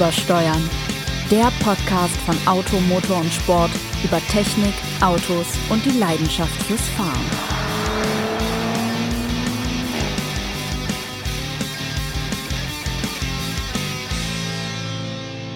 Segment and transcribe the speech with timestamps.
[0.00, 0.70] Übersteuern.
[1.30, 3.70] Der Podcast von Auto, Motor und Sport
[4.02, 7.20] über Technik, Autos und die Leidenschaft fürs Fahren.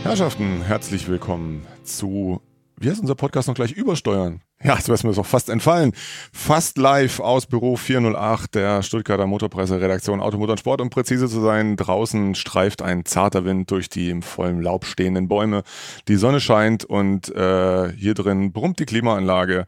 [0.02, 2.42] Herrschaften, herzlich willkommen zu,
[2.84, 4.42] wie heißt unser Podcast noch gleich, Übersteuern.
[4.62, 5.92] Ja, das wäre mir doch fast entfallen.
[6.32, 10.82] Fast live aus Büro 408 der Stuttgarter Motorpresse Redaktion Automotor und Sport.
[10.82, 15.28] Um präzise zu sein, draußen streift ein zarter Wind durch die im vollen Laub stehenden
[15.28, 15.62] Bäume.
[16.08, 19.64] Die Sonne scheint und äh, hier drin brummt die Klimaanlage.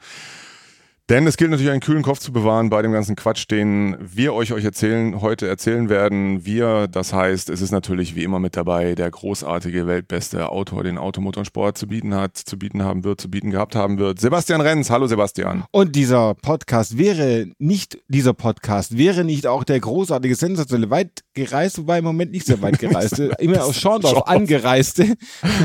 [1.08, 4.34] Denn es gilt natürlich einen kühlen Kopf zu bewahren bei dem ganzen Quatsch, den wir
[4.34, 6.44] euch euch erzählen, heute erzählen werden.
[6.44, 10.98] Wir, das heißt, es ist natürlich wie immer mit dabei der großartige, weltbeste Autor, den
[10.98, 14.18] Automotor und Sport zu bieten hat, zu bieten haben wird, zu bieten gehabt haben wird.
[14.18, 14.90] Sebastian Renz.
[14.90, 15.62] Hallo Sebastian.
[15.70, 21.82] Und dieser Podcast wäre nicht, dieser Podcast wäre nicht auch der großartige, sensationelle, weit gereiste,
[21.82, 25.14] wobei im Moment nicht sehr weit gereiste, immer aus Schorndorf angereiste,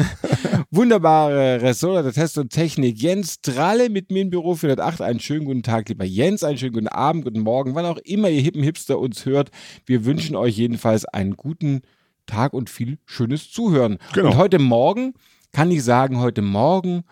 [0.70, 5.46] wunderbare Ressort der Test und Technik, Jens Tralle mit mir im Büro 408, einen schönen
[5.46, 8.64] guten Tag, lieber Jens, einen schönen guten Abend, guten Morgen, wann auch immer ihr hippen
[8.64, 9.50] Hipster uns hört.
[9.86, 11.84] Wir wünschen euch jedenfalls einen guten
[12.26, 13.98] Tag und viel schönes Zuhören.
[14.14, 14.32] Genau.
[14.32, 15.14] Und heute Morgen
[15.54, 17.04] kann ich sagen, heute Morgen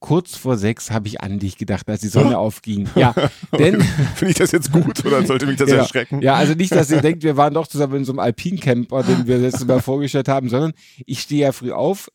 [0.00, 2.88] kurz vor sechs habe ich an dich gedacht, als die Sonne aufging.
[2.96, 3.14] Ja,
[3.58, 3.80] denn
[4.16, 5.82] Finde ich das jetzt gut oder sollte mich das Genau.
[5.82, 6.20] erschrecken?
[6.20, 9.28] Ja, also nicht, dass ihr denkt, wir waren doch zusammen in so einem Alpincamper, den
[9.28, 10.72] wir letztes Mal vorgestellt haben, sondern
[11.06, 12.10] ich stehe ja früh auf.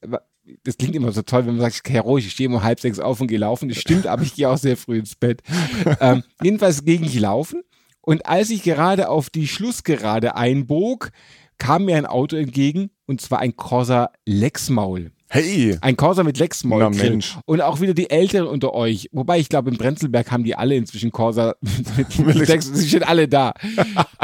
[0.64, 3.22] Das klingt immer so toll, wenn man sagt, heroisch, ich stehe um halb sechs auf
[3.22, 3.70] und gehe laufen.
[3.70, 5.42] Das stimmt, aber ich gehe auch sehr früh ins Bett.
[6.00, 7.62] Ähm, jedenfalls ging ich laufen
[8.02, 11.12] und als ich gerade auf die Schlussgerade einbog,
[11.58, 15.12] kam mir ein Auto entgegen und zwar ein Corsa Lexmaul.
[15.34, 17.40] Hey, Ein Corsa mit Mensch.
[17.46, 19.10] Und auch wieder die Älteren unter euch.
[19.14, 21.56] Wobei ich glaube, im Brenzelberg haben die alle inzwischen Corsa
[21.98, 22.68] mit, mit Lex.
[22.68, 23.56] Sie sind alle da.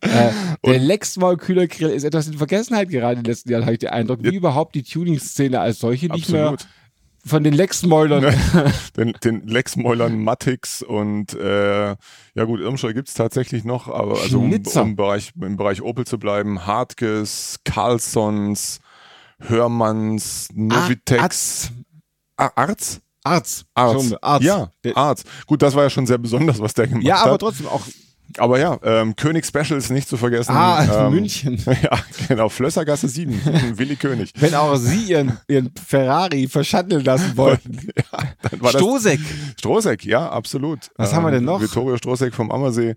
[0.00, 0.30] äh,
[0.64, 3.90] der Lexmaul Kühlergrill ist etwas in Vergessenheit geraten in den letzten Jahren, habe ich den
[3.90, 4.20] Eindruck.
[4.22, 6.66] Wie überhaupt die Tuning-Szene als solche nicht mehr absolut.
[7.26, 8.34] von den Lexmaulern.
[8.96, 14.52] Den, den Lexmäulern Mattix und äh, ja gut, Irmscheu gibt's tatsächlich noch, aber also um,
[14.52, 18.80] um im, Bereich, im Bereich Opel zu bleiben, Hartges, Carlsons,
[19.48, 21.70] Hörmanns, Novitex,
[22.36, 23.00] Ah, Arz?
[23.24, 23.66] Arzt.
[23.74, 23.92] Arz.
[23.92, 24.44] Schon, Arzt.
[24.44, 25.22] Ja, Arz.
[25.46, 27.28] Gut, das war ja schon sehr besonders, was der gemacht ja, hat.
[27.28, 27.82] aber trotzdem auch.
[28.38, 30.52] Aber ja, ähm, König Specials nicht zu vergessen.
[30.52, 31.62] Ah, ähm, München.
[31.82, 31.98] Ja,
[32.28, 33.32] genau, Flössergasse 7,
[33.78, 34.32] Willi König.
[34.38, 37.78] Wenn auch Sie Ihren, Ihren Ferrari verschatteln lassen wollten.
[38.12, 38.18] Ja,
[38.50, 39.20] dann war das Stosek.
[39.58, 40.86] Strohseck, ja, absolut.
[40.86, 41.60] Ähm, Was haben wir denn noch?
[41.60, 42.96] Vittorio Strohseck vom Ammersee.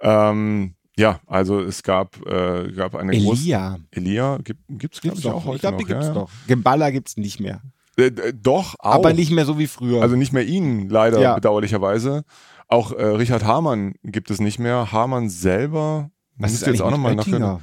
[0.00, 3.42] Ähm, ja, also es gab, äh, gab eine große.
[3.42, 3.76] Elia.
[3.90, 5.88] Elia gibt, gibt's, glaube Gibt's ich, auch heute Ich glaube, die noch.
[5.88, 6.30] gibt's ja, noch.
[6.46, 7.60] Gemballa gibt's nicht mehr.
[7.98, 8.94] Äh, äh, doch, auch.
[8.94, 10.02] Aber nicht mehr so wie früher.
[10.02, 11.34] Also nicht mehr ihn, leider, Ja.
[11.34, 12.24] bedauerlicherweise.
[12.68, 14.90] Auch äh, Richard Hamann gibt es nicht mehr.
[14.92, 16.10] Hamann selber.
[16.36, 17.60] Was müsste jetzt auch nochmal nachhören.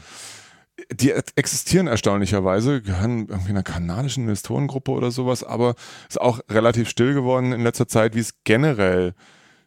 [0.92, 5.76] Die existieren erstaunlicherweise, gehören irgendwie einer kanadischen Investorengruppe oder sowas, aber
[6.10, 9.14] ist auch relativ still geworden in letzter Zeit, wie es generell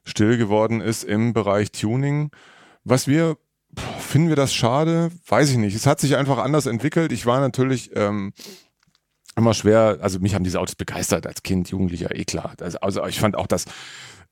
[0.04, 2.30] still geworden ist im Bereich Tuning.
[2.82, 3.36] Was wir,
[3.98, 5.10] finden wir das schade?
[5.26, 5.74] Weiß ich nicht.
[5.74, 7.12] Es hat sich einfach anders entwickelt.
[7.12, 8.32] Ich war natürlich ähm,
[9.36, 12.54] immer schwer, also mich haben diese Autos begeistert als Kind, Jugendlicher, eh klar.
[12.60, 13.66] Also, also ich fand auch das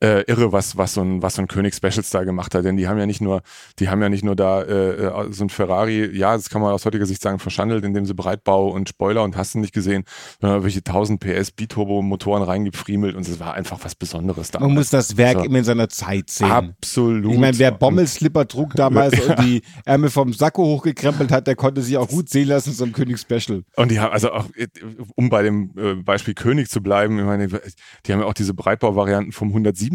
[0.00, 2.76] äh, irre, was, was so ein, was so ein König Specials da gemacht hat, denn
[2.76, 3.42] die haben ja nicht nur,
[3.78, 6.72] die haben ja nicht nur da äh, äh, so ein Ferrari, ja, das kann man
[6.72, 10.04] aus heutiger Sicht sagen, verschandelt, indem sie Breitbau und Spoiler und hast du nicht gesehen,
[10.40, 14.60] sondern welche 1000 PS Biturbo-Motoren reingefriemelt und es war einfach was Besonderes da.
[14.60, 15.44] Man muss das Werk So.
[15.44, 16.50] immer in seiner Zeit sehen.
[16.50, 17.32] Absolut.
[17.32, 21.82] Ich meine, wer Bommelslipper trug damals und die Ärmel vom Sakko hochgekrempelt hat, der konnte
[21.82, 23.62] sich auch gut sehen lassen zum Königsspecial.
[23.76, 24.66] Und die haben, also auch, äh,
[25.14, 28.54] um bei dem äh, Beispiel König zu bleiben, ich meine, die haben ja auch diese
[28.54, 29.52] Breitbau-Varianten vom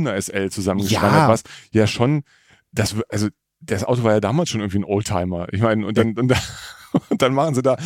[0.08, 1.28] 107er SL zusammengeschneidert, Ja.
[1.30, 2.24] was ja schon,
[2.72, 3.28] das, also
[3.62, 5.48] das Auto war ja damals schon irgendwie ein Oldtimer.
[5.52, 6.38] Ich meine, und dann, und, dann-
[7.10, 7.78] und dann machen sie da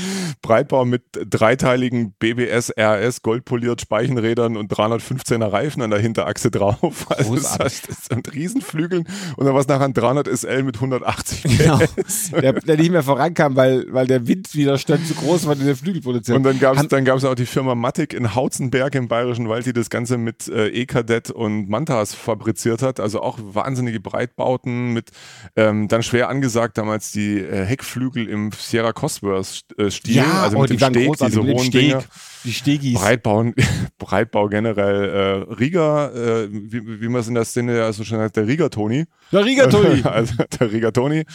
[0.41, 7.07] Breitbau mit dreiteiligen BBS RS goldpoliert Speichenrädern und 315er Reifen an der Hinterachse drauf.
[7.13, 7.81] Also das, Großartig.
[7.87, 11.77] das sind Riesenflügeln und dann was nachher ein 300 SL mit 180 Genau.
[11.77, 12.31] PS.
[12.31, 16.01] Der, der nicht mehr vorankam, weil, weil der Windwiderstand zu groß war, den der Flügel
[16.01, 16.37] produziert.
[16.37, 19.65] Und dann gab es dann gab's auch die Firma Matic in Hautzenberg im Bayerischen Wald,
[19.65, 22.99] die das Ganze mit äh, E-Kadett und Mantas fabriziert hat.
[22.99, 25.11] Also auch wahnsinnige Breitbauten mit
[25.55, 30.15] ähm, dann schwer angesagt damals die äh, Heckflügel im Sierra Cosworth-Stil.
[30.15, 32.03] ja, also oh, mit die dem Steg, diese hohen Steg, Dinger.
[32.43, 32.99] Die Stegis.
[32.99, 33.45] Breitbau,
[33.97, 35.45] Breitbau generell.
[35.49, 38.47] Äh, Riga, äh, wie, wie man es in der Szene ja so schön heißt, der
[38.47, 39.05] Rigatoni.
[39.31, 40.01] Der Rigatoni.
[40.03, 41.25] also der Rigatoni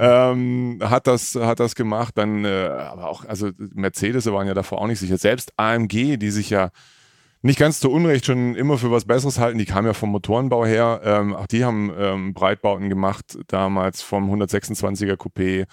[0.00, 2.16] ähm, hat das hat das gemacht.
[2.16, 5.18] Dann, äh, aber auch also Mercedes waren ja davor auch nicht sicher.
[5.18, 6.70] Selbst AMG, die sich ja
[7.42, 9.58] nicht ganz zu Unrecht schon immer für was Besseres halten.
[9.58, 11.00] Die kamen ja vom Motorenbau her.
[11.04, 15.66] Ähm, auch die haben ähm, Breitbauten gemacht, damals vom 126er Coupé,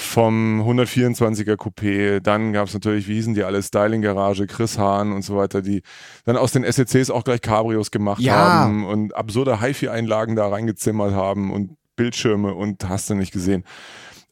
[0.00, 5.12] vom 124er Coupé, dann gab es natürlich, wie hießen die alle, Styling Garage, Chris Hahn
[5.12, 5.82] und so weiter, die
[6.24, 8.34] dann aus den SECs auch gleich Cabrios gemacht Ja.
[8.34, 13.64] haben und absurde HiFi-Einlagen da reingezimmert haben und Bildschirme und hast du nicht gesehen.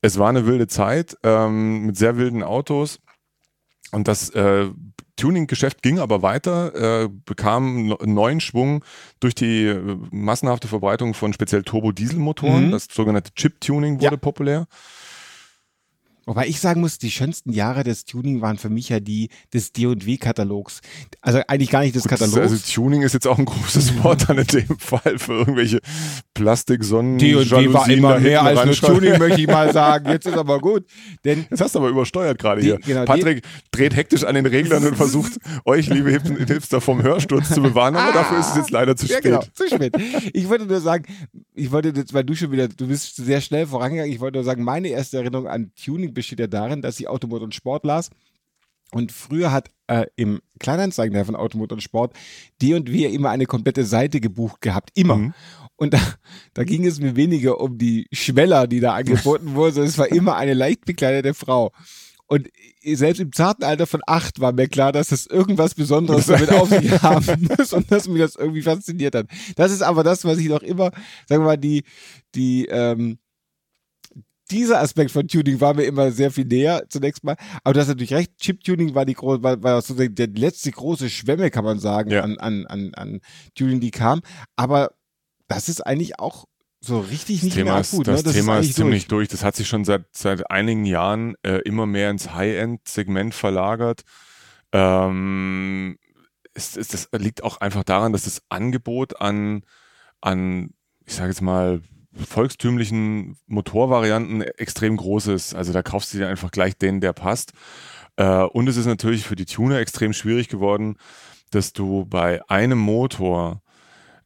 [0.01, 2.99] Es war eine wilde Zeit ähm, mit sehr wilden Autos
[3.93, 4.69] und das äh,
[5.17, 8.85] Tuning-Geschäft ging aber weiter, äh, bekam neuen Schwung
[9.19, 12.67] durch die äh, massenhafte Verbreitung von speziell Turbo-Dieselmotoren.
[12.69, 12.71] Mhm.
[12.71, 14.17] Das sogenannte Chip-Tuning wurde Ja.
[14.17, 14.67] populär.
[16.29, 19.73] Wobei ich sagen muss, die schönsten Jahre des Tuning waren für mich ja die des
[19.73, 20.81] D&W-Katalogs.
[21.23, 22.53] Also eigentlich gar nicht des Gut, das- Katalogs.
[22.53, 25.81] Also Tuning ist jetzt auch ein großes Wort dann in dem Fall für irgendwelche
[26.39, 27.19] Plastik-Sonnen.
[27.19, 28.95] D&W war Jalousien immer mehr als nur.
[28.95, 30.09] Tuning, möchte ich mal sagen.
[30.09, 30.85] Jetzt ist aber gut.
[31.25, 32.79] Denn Das hast du aber übersteuert gerade Die- hier.
[32.79, 33.43] genau, die- Patrick
[33.73, 37.97] dreht hektisch an den Reglern und versucht, euch, liebe Hip- Hipster, vom Hörsturz zu bewahren,
[37.97, 39.23] aber dafür ist es jetzt leider zu Ja, spät.
[39.25, 39.95] genau, zu spät.
[40.33, 41.05] Ich wollte nur sagen,
[41.55, 44.45] ich wollte jetzt, weil du schon wieder, du bist sehr schnell vorangegangen, ich wollte nur
[44.45, 48.11] sagen, meine erste Erinnerung an Tuning besteht ja darin, dass ich Automotor und Sport las.
[48.91, 52.15] Und früher hat äh, im Kleinanzeigen von Automotor und Sport
[52.63, 54.91] die und wir immer eine komplette Seite gebucht gehabt.
[54.95, 55.17] Immer.
[55.17, 55.35] Mhm.
[55.81, 56.01] Und da,
[56.55, 60.09] da ging es mir weniger um die Schmeller, die da angeboten wurden, sondern es war
[60.11, 61.73] immer eine leicht bekleidete Frau.
[62.27, 62.49] Und
[62.85, 66.69] selbst im zarten Alter von acht war mir klar, dass das irgendwas Besonderes damit auf
[66.69, 69.29] sich haben muss und dass mich das irgendwie fasziniert hat.
[69.57, 70.91] Das ist aber das, was ich noch immer,
[71.27, 71.85] sagen wir mal, die,
[72.35, 73.19] die, ähm,
[74.51, 77.37] dieser Aspekt von Tuning war mir immer sehr viel näher, zunächst mal.
[77.65, 81.09] Aber du hast natürlich recht, Chip-Tuning war die große, war, war sozusagen der letzte große
[81.11, 82.23] Schwemme, kann man sagen, Ja.
[82.23, 83.21] an, an, an, an
[83.55, 84.21] Tuning, die kam.
[84.57, 84.91] Aber
[85.49, 86.45] das ist eigentlich auch
[86.81, 88.07] so richtig Das nicht Thema mehr ist, akut.
[88.07, 88.33] das ne?
[88.33, 89.29] Thema ist eigentlich ziemlich durch.
[89.29, 94.03] Das hat sich schon seit, seit einigen Jahren äh, immer mehr ins High-End-Segment verlagert.
[94.73, 95.99] Ähm,
[96.55, 99.63] es, es, das liegt auch einfach daran, dass das Angebot an,
[100.21, 100.71] an
[101.05, 101.81] ich sage jetzt mal,
[102.15, 105.55] volkstümlichen Motorvarianten extrem groß ist.
[105.55, 107.53] Also da kaufst du dir einfach gleich den, der passt.
[108.17, 110.97] Äh, und es ist natürlich für die Tuner extrem schwierig geworden,
[111.51, 113.63] dass du bei einem Motor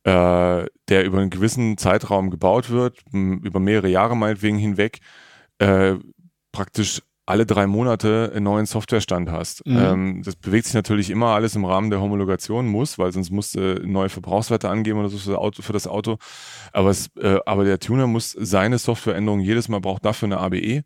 [0.04, 4.98] äh, der über einen gewissen Zeitraum gebaut wird, über mehrere Jahre meinetwegen hinweg,
[5.58, 5.94] äh,
[6.52, 9.64] praktisch alle drei Monate einen neuen Softwarestand hast.
[9.64, 9.78] Mhm.
[9.78, 13.54] Ähm, das bewegt sich natürlich immer alles im Rahmen der Homologation, muss, weil sonst musst
[13.54, 15.62] du neue Verbrauchswerte angeben oder so für das Auto.
[15.62, 16.18] Für das Auto.
[16.72, 20.82] Aber, es, äh, aber der Tuner muss seine Softwareänderungen jedes Mal braucht dafür eine ABE.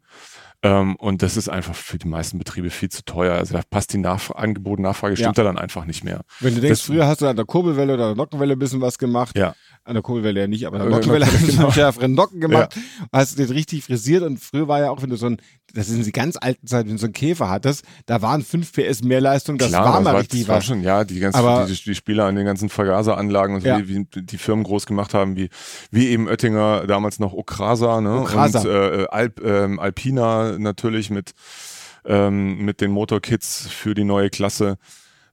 [0.62, 3.34] Ähm, und das ist einfach für die meisten Betriebe viel zu teuer.
[3.34, 6.22] Also da passt die Nachf Angebot, Nachfrage stimmt da dann einfach nicht mehr.
[6.40, 8.80] Wenn du denkst, Das- früher hast du an der Kurbelwelle oder der Nockenwelle ein bisschen
[8.80, 9.36] was gemacht.
[9.36, 9.54] Ja.
[9.86, 12.40] An der Kurbelwelle ja nicht, aber an Äh, der Nockenwelle hast du einen schärferen Nocken
[12.40, 12.74] gemacht.
[13.12, 15.36] Hast den richtig frisiert und früher war ja auch, wenn du so ein,
[15.74, 18.72] das in die ganz alten Zeit, wenn du so einen Käfer hattest, da waren 5
[18.72, 20.64] PS mehr Leistung, das Klar, war mal das richtig das war was.
[20.64, 23.78] schon, ja, die ganzen Aber- die, die Spieler an den ganzen Vergaseranlagen und so, Ja.
[23.78, 25.50] wie, wie die Firmen groß gemacht haben, wie,
[25.92, 28.22] wie eben Oettinger, damals noch Okrasa, ne?
[28.22, 28.58] Okrasa.
[28.60, 31.30] Und äh, Alp, ähm, Alpina natürlich mit,
[32.04, 34.78] ähm, mit den Motorkits für die neue Klasse.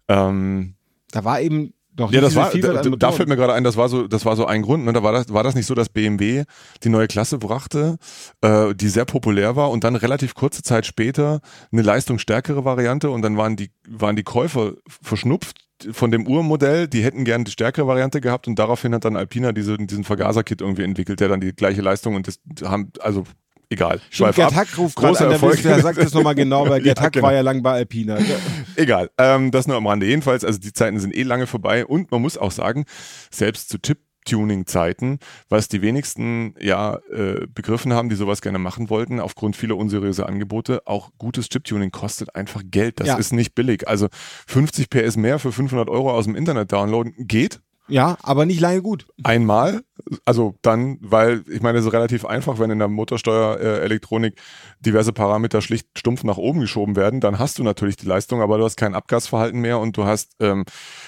[0.07, 0.75] Ähm,
[1.11, 3.88] Da war eben doch ja, das war, da, da fällt mir gerade ein, das war
[3.88, 4.86] so, das war so ein Grund.
[4.86, 4.94] Ne?
[4.94, 6.44] Da war das, war das nicht so, dass BMW
[6.84, 7.98] die neue Klasse brachte,
[8.42, 11.42] äh, die sehr populär war und dann relativ kurze Zeit später
[11.72, 17.04] eine leistungsstärkere Variante und dann waren die, waren die Käufer verschnupft von dem Urmodell, die
[17.04, 20.84] hätten gern die stärkere Variante gehabt und daraufhin hat dann Alpina diese, diesen Vergaser-Kit irgendwie
[20.84, 23.24] entwickelt, der dann die gleiche Leistung und das haben, also
[23.73, 23.99] egal.
[24.09, 24.55] Stimmt, Gerd.
[24.55, 25.63] Hack ruft Großer an, der Erfolg.
[25.63, 25.81] Erfolg.
[25.83, 27.25] sagt das nochmal genau, weil Gerd Ja, Hack genau.
[27.27, 28.18] war ja lang bei Alpina.
[28.75, 30.06] Egal, ähm, das nur am Rande.
[30.06, 32.85] Jedenfalls, also die Zeiten sind eh lange vorbei und man muss auch sagen,
[33.31, 39.19] selbst zu Chip-Tuning-Zeiten, was die wenigsten ja äh, begriffen haben, die sowas gerne machen wollten,
[39.19, 42.99] aufgrund vieler unseriöser Angebote, auch gutes Chip-Tuning kostet einfach Geld.
[42.99, 43.18] Das Ja.
[43.18, 43.87] ist nicht billig.
[43.87, 44.07] Also
[44.47, 47.59] 50 PS mehr für 500 Euro aus dem Internet downloaden geht.
[47.87, 49.06] Ja, aber nicht lange gut.
[49.23, 49.83] Einmal,
[50.25, 54.42] also dann, weil ich meine, es ist relativ einfach, wenn in der Motorsteuerelektronik Elektronik
[54.80, 58.57] diverse Parameter schlicht stumpf nach oben geschoben werden, dann hast du natürlich die Leistung, aber
[58.57, 60.66] du hast kein Abgasverhalten mehr und du hast ähm,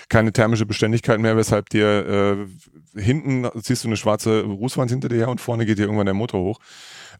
[0.10, 2.48] keine thermische Beständigkeit mehr, weshalb dir
[2.96, 6.06] äh, hinten siehst du eine schwarze Rußwand hinter dir her und vorne geht dir irgendwann
[6.06, 6.60] der Motor hoch.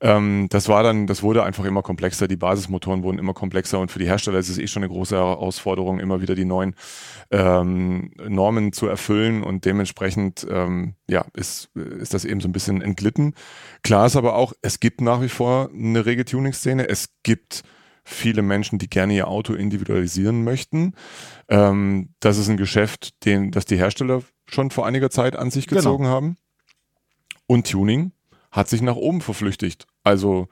[0.02, 2.28] Ähm, das war dann, das wurde einfach immer komplexer.
[2.28, 5.16] Die Basismotoren wurden immer komplexer und für die Hersteller ist es eh schon eine große
[5.16, 6.76] Herausforderung, immer wieder die neuen
[7.32, 12.82] ähm, Normen zu erfüllen und dementsprechend ähm, ja, ist, ist das eben so ein bisschen
[12.82, 13.34] entglitten.
[13.84, 16.88] Klar ist aber auch, es gibt nach wie vor eine rege Tuning-Szene.
[16.88, 17.64] Es gibt
[18.04, 20.94] viele Menschen, die gerne ihr Auto individualisieren möchten.
[21.50, 25.66] Ähm, das ist ein Geschäft, den, das die Hersteller schon vor einiger Zeit an sich
[25.68, 25.80] Genau.
[25.80, 26.38] gezogen haben.
[27.48, 28.12] Und Tuning
[28.56, 29.86] hat sich nach oben verflüchtigt.
[30.04, 30.48] Also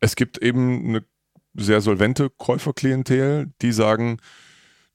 [0.00, 1.04] es gibt eben eine
[1.54, 4.18] sehr solvente Käuferklientel, die sagen,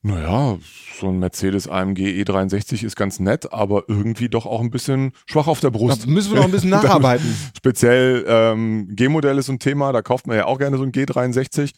[0.04, 0.58] Naja,
[1.00, 5.46] so ein Mercedes AMG E63 ist ganz nett, aber irgendwie doch auch ein bisschen schwach
[5.48, 6.04] auf der Brust.
[6.04, 7.36] Da müssen wir noch ein bisschen nacharbeiten.
[7.56, 11.72] Speziell ähm, G-Modell ist ein Thema, da kauft man ja auch gerne so ein G63.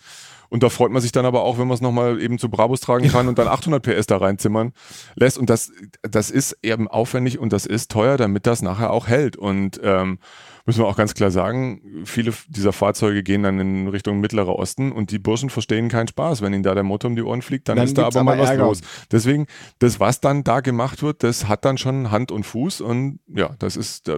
[0.54, 2.80] Und da freut man sich dann aber auch, wenn man es nochmal eben zu Brabus
[2.80, 4.72] tragen kann und dann 800 PS da reinzimmern
[5.16, 5.40] lässt.
[5.40, 5.72] Und das,
[6.04, 9.36] das ist eben aufwendig und das ist teuer, damit das nachher auch hält.
[9.36, 10.20] Und ähm,
[10.68, 14.92] müssen wir auch ganz klar sagen, viele dieser Fahrzeuge gehen dann in Richtung Mittlerer Osten
[14.92, 16.44] und die Burschen verstehen keinen Spaß.
[16.44, 18.24] Wenn ihnen da der Motor um die Ohren fliegt, dann, Dann ist da gibt's aber
[18.24, 18.64] mal aber was Ärger.
[18.66, 18.82] los.
[19.12, 19.48] Deswegen,
[19.80, 23.56] das, was dann da gemacht wird, das hat dann schon Hand und Fuß und ja,
[23.58, 24.12] das ist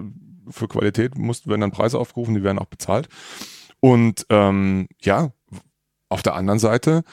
[0.50, 3.08] für Qualität muss, werden dann Preise aufgerufen, die werden auch bezahlt.
[3.80, 5.32] Und ähm, ja,
[6.16, 7.04] auf der anderen Seite,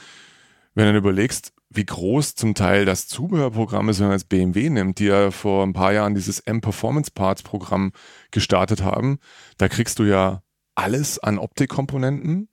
[0.75, 5.01] wenn du überlegst, wie groß zum Teil das Zubehörprogramm ist, wenn man jetzt BMW nimmt,
[5.01, 7.91] die ja vor ein paar Jahren dieses M-Performance Parts Programm
[8.31, 9.19] gestartet haben,
[9.59, 10.43] da kriegst du ja
[10.77, 12.49] alles an Optikkomponenten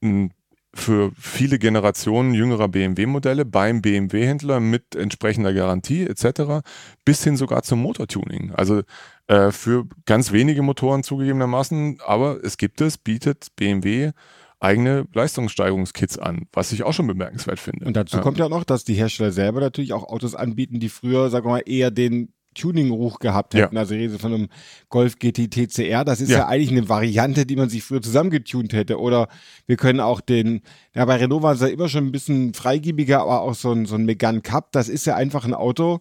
[0.00, 0.30] m,
[0.74, 6.64] für viele Generationen jüngerer BMW-Modelle beim BMW-Händler mit entsprechender Garantie etc.
[7.04, 8.52] bis hin sogar zum Motortuning.
[8.52, 8.80] Also
[9.26, 14.12] äh, für ganz wenige Motoren zugegebenermaßen, aber es gibt es, bietet BMW
[14.62, 17.84] eigene Leistungssteigerungskits an, was ich auch schon bemerkenswert finde.
[17.84, 18.22] Und dazu ja.
[18.22, 21.50] kommt ja noch, dass die Hersteller selber natürlich auch Autos anbieten, die früher, sagen wir
[21.50, 23.64] mal, eher den Tuning-Ruch gehabt Ja.
[23.64, 23.76] hätten.
[23.76, 24.48] Also ich rede von einem
[24.88, 26.04] Golf GT TCR.
[26.04, 26.38] Das ist ja.
[26.38, 26.48] Ja.
[26.48, 29.00] eigentlich eine Variante, die man sich früher zusammengetunt hätte.
[29.00, 29.28] Oder
[29.66, 30.60] wir können auch den,
[30.94, 33.86] ja, bei Renault war es ja immer schon ein bisschen freigiebiger, aber auch so ein,
[33.86, 36.00] so ein Megane Cup, das ist ja einfach ein Auto,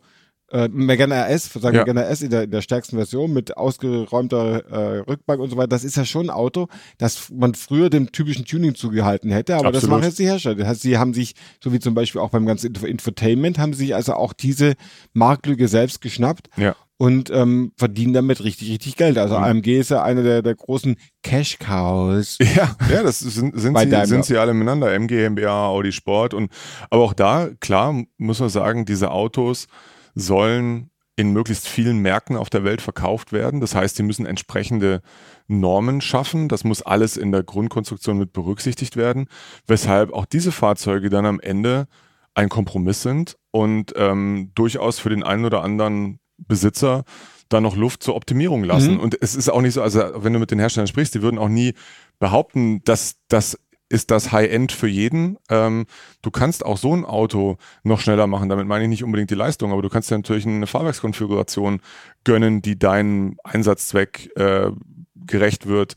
[0.52, 1.82] äh, Megane RS, sagen Ja.
[1.86, 5.68] Megane RS in der, in der stärksten Version mit ausgeräumter äh, Rückbank und so weiter.
[5.70, 6.68] Das ist ja schon ein Auto,
[6.98, 9.98] das man früher dem typischen Tuning zugehalten hätte, aber das Absolut.
[10.00, 10.56] machen jetzt die Hersteller.
[10.56, 13.74] Das heißt, sie haben sich, so wie zum Beispiel auch beim ganzen Info Infotainment, haben
[13.74, 14.74] sich also auch diese
[15.14, 16.76] Marktlücke selbst geschnappt Ja.
[16.98, 19.18] und ähm, verdienen damit richtig, richtig Geld.
[19.18, 19.44] Also Mhm.
[19.44, 22.38] AMG ist ja einer der, der großen Cash Cows.
[22.56, 24.92] Ja, ja, das sind, sind, Bei sie, sind sie alle miteinander.
[24.94, 26.52] MG, MBA, Audi Sport und
[26.90, 29.68] aber auch da, klar, muss man sagen, diese Autos
[30.16, 33.60] sollen in möglichst vielen Märkten auf der Welt verkauft werden.
[33.60, 35.02] Das heißt, sie müssen entsprechende
[35.48, 36.48] Normen schaffen.
[36.48, 39.28] Das muss alles in der Grundkonstruktion mit berücksichtigt werden,
[39.68, 41.88] weshalb auch diese Fahrzeuge dann am Ende
[42.34, 47.04] ein Kompromiss sind und ähm, durchaus für den einen oder anderen Besitzer
[47.50, 48.94] da noch Luft zur Optimierung lassen.
[48.94, 49.00] Mhm.
[49.02, 51.38] Und es ist auch nicht so, also wenn du mit den Herstellern sprichst, die würden
[51.38, 51.74] auch nie
[52.20, 53.60] behaupten, dass das
[53.92, 55.38] ist das High-End für jeden.
[55.50, 55.86] Ähm,
[56.22, 58.50] du kannst auch so ein Auto noch schneller machen.
[58.50, 61.82] Damit meine ich nicht unbedingt die Leistung, aber du kannst dir natürlich eine Fahrwerkskonfiguration
[62.24, 64.72] gönnen, die deinem Einsatzzweck äh,
[65.16, 65.96] gerecht wird.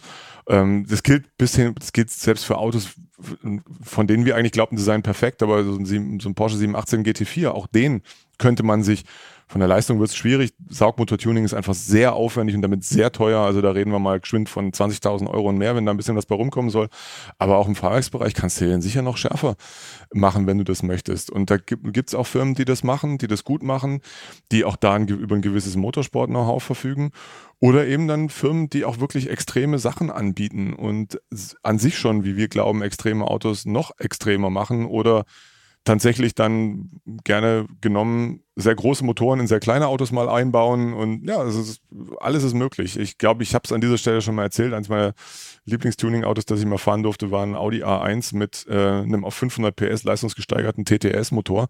[0.48, 2.90] Ähm, das gilt bis hin, das gilt selbst für Autos,
[3.82, 5.86] von denen wir eigentlich glaubten, sie seien perfekt, aber so ein,
[6.20, 8.02] so ein Porsche 718 GT4, auch den
[8.38, 9.04] könnte man sich
[9.54, 10.52] von der Leistung wird es schwierig.
[10.68, 13.38] Saugmotor-Tuning ist einfach sehr aufwendig und damit sehr teuer.
[13.38, 16.16] Also da reden wir mal geschwind von 20.000 Euro und mehr, wenn da ein bisschen
[16.16, 16.88] was bei rumkommen soll.
[17.38, 19.54] Aber auch im Fahrwerksbereich kannst du den sicher noch schärfer
[20.12, 21.30] machen, wenn du das möchtest.
[21.30, 24.00] Und da gibt es auch Firmen, die das machen, die das gut machen,
[24.50, 27.12] die auch da ein, über ein gewisses Motorsport-Know-how verfügen.
[27.60, 31.20] Oder eben dann Firmen, die auch wirklich extreme Sachen anbieten und
[31.62, 35.24] an sich schon, wie wir glauben, extreme Autos noch extremer machen oder
[35.84, 36.90] tatsächlich dann
[37.24, 41.82] gerne genommen sehr große Motoren in sehr kleine Autos mal einbauen und ja, ist,
[42.20, 42.96] alles ist möglich.
[42.98, 44.72] Ich glaube, ich habe es an dieser Stelle schon mal erzählt.
[44.72, 45.12] Eines meiner
[45.64, 49.74] Lieblingstuning-Autos, das ich mal fahren durfte, war ein Audi A1 mit äh, einem auf 500
[49.74, 51.66] PS leistungsgesteigerten TTS-Motor.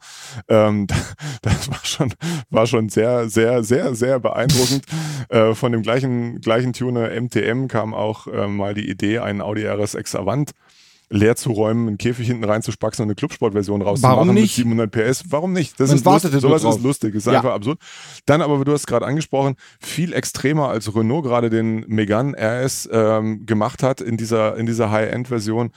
[0.48, 0.86] Ähm,
[1.42, 2.12] das war schon,
[2.50, 4.84] war schon sehr, sehr, sehr, sehr beeindruckend.
[5.30, 9.66] äh, von dem gleichen, gleichen Tuner MTM kam auch äh, mal die Idee, einen Audi
[9.66, 10.50] RSX Avant
[11.10, 14.42] leer zu räumen, einen Käfig hinten reinzuspacken und eine Clubsport-Version rauszumachen Warum nicht?
[14.58, 15.24] mit 700 PS.
[15.28, 15.78] Warum nicht?
[15.78, 16.40] Das Man ist lustig.
[16.40, 16.76] Sowas drauf.
[16.76, 17.14] ist lustig.
[17.14, 17.34] Ist Ja.
[17.34, 17.78] einfach absurd.
[18.26, 23.46] Dann aber, du hast gerade angesprochen, viel extremer als Renault gerade den Megane RS ähm,
[23.46, 25.70] gemacht hat in dieser, in dieser High-End-Version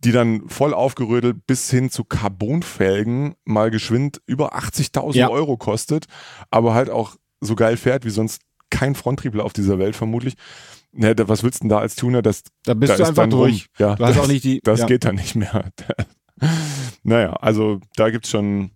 [0.00, 5.30] die dann voll aufgerödelt bis hin zu Carbonfelgen mal geschwind über 80.000 Ja.
[5.30, 6.06] Euro kostet,
[6.50, 10.34] aber halt auch so geil fährt wie sonst kein Fronttriebler auf dieser Welt vermutlich.
[10.96, 12.22] Ne, da- was willst du denn da als Tuner?
[12.22, 13.66] Das, Da bist da du ist einfach dann durch.
[13.78, 14.60] Ja, Du hast das, auch nicht die.
[14.62, 14.86] das ja.
[14.86, 15.70] geht dann nicht mehr.
[17.02, 18.70] naja, also da gibt's schon,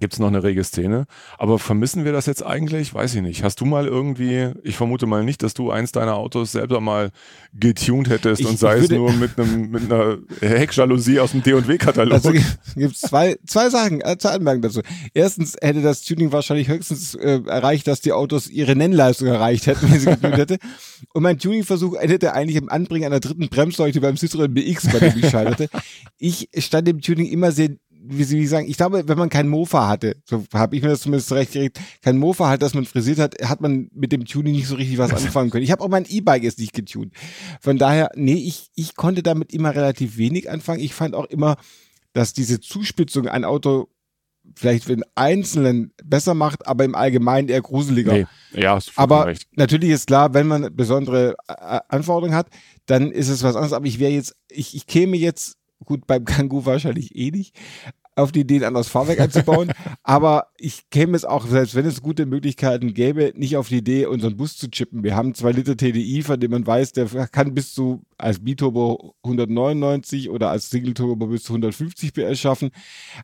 [0.00, 1.06] gibt's noch eine rege Szene.
[1.38, 2.94] Aber vermissen wir das jetzt eigentlich?
[2.94, 3.42] Weiß ich nicht.
[3.42, 7.10] Hast du mal irgendwie, ich vermute mal nicht, dass du eins deiner Autos selber mal
[7.54, 12.14] getuned hättest Ich- und sei es nur mit einem mit einer Heckjalousie aus dem D&W-Katalog.
[12.14, 14.80] Also gibt es zwei, zwei Sachen, äh, zwei Anmerkungen dazu.
[15.14, 19.90] Erstens hätte das Tuning wahrscheinlich höchstens äh, erreicht, dass die Autos ihre Nennleistung erreicht hätten,
[19.90, 20.58] wenn sie getunt hätte.
[21.12, 25.18] Und mein Tuningversuch endete eigentlich im Anbringen einer dritten Bremsleuchte beim Citroën BX, bei dem
[25.18, 25.68] ich scheiterte.
[26.18, 27.70] Ich stand dem Tuning immer sehr
[28.08, 30.88] wie Sie wie sagen, ich glaube, wenn man kein Mofa hatte, so habe ich mir
[30.88, 34.54] das zumindest zurechtgelegt, kein Mofa hat, das man frisiert hat, hat man mit dem Tuning
[34.54, 35.64] nicht so richtig was anfangen können.
[35.64, 37.12] Ich habe auch mein E-Bike jetzt nicht getunt.
[37.60, 40.80] Von daher, nee, ich, ich konnte damit immer relativ wenig anfangen.
[40.80, 41.56] Ich fand auch immer,
[42.12, 43.88] dass diese Zuspitzung ein Auto
[44.54, 48.12] vielleicht für den Einzelnen besser macht, aber im Allgemeinen eher gruseliger.
[48.12, 49.48] Nee, ja, Aber recht.
[49.56, 52.48] natürlich ist klar, wenn man besondere äh, Anforderungen hat,
[52.86, 53.72] dann ist es was anderes.
[53.72, 57.56] Aber ich wäre jetzt, ich, ich käme jetzt, gut, beim Kangoo wahrscheinlich eh nicht,
[58.16, 59.72] auf die Idee, ein anderes Fahrwerk einzubauen.
[60.02, 64.06] aber ich käme es auch, selbst wenn es gute Möglichkeiten gäbe, nicht auf die Idee,
[64.06, 65.04] unseren Bus zu chippen.
[65.04, 69.14] Wir haben zwei Liter TDI, von dem man weiß, der kann bis zu als Biturbo
[69.24, 72.70] 199 oder als Single-Turbo bis zu 150 PS schaffen.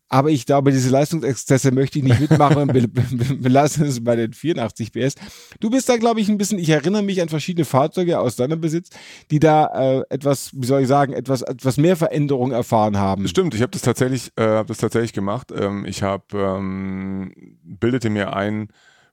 [0.09, 3.03] Aber ich glaube, diese Leistungsexzesse möchte ich nicht mitmachen und be be
[3.37, 5.15] belassen es bei den 84 PS.
[5.61, 8.61] Du bist da, glaube ich, ein bisschen, ich erinnere mich an verschiedene Fahrzeuge aus deinem
[8.61, 8.91] Besitz,
[9.31, 13.27] die da äh, etwas, wie soll ich sagen, etwas, etwas mehr Veränderung erfahren haben.
[13.29, 15.53] Stimmt, ich habe das tatsächlich, äh, das tatsächlich gemacht.
[15.57, 18.69] Ähm, ich habe ähm, bildete mir ein,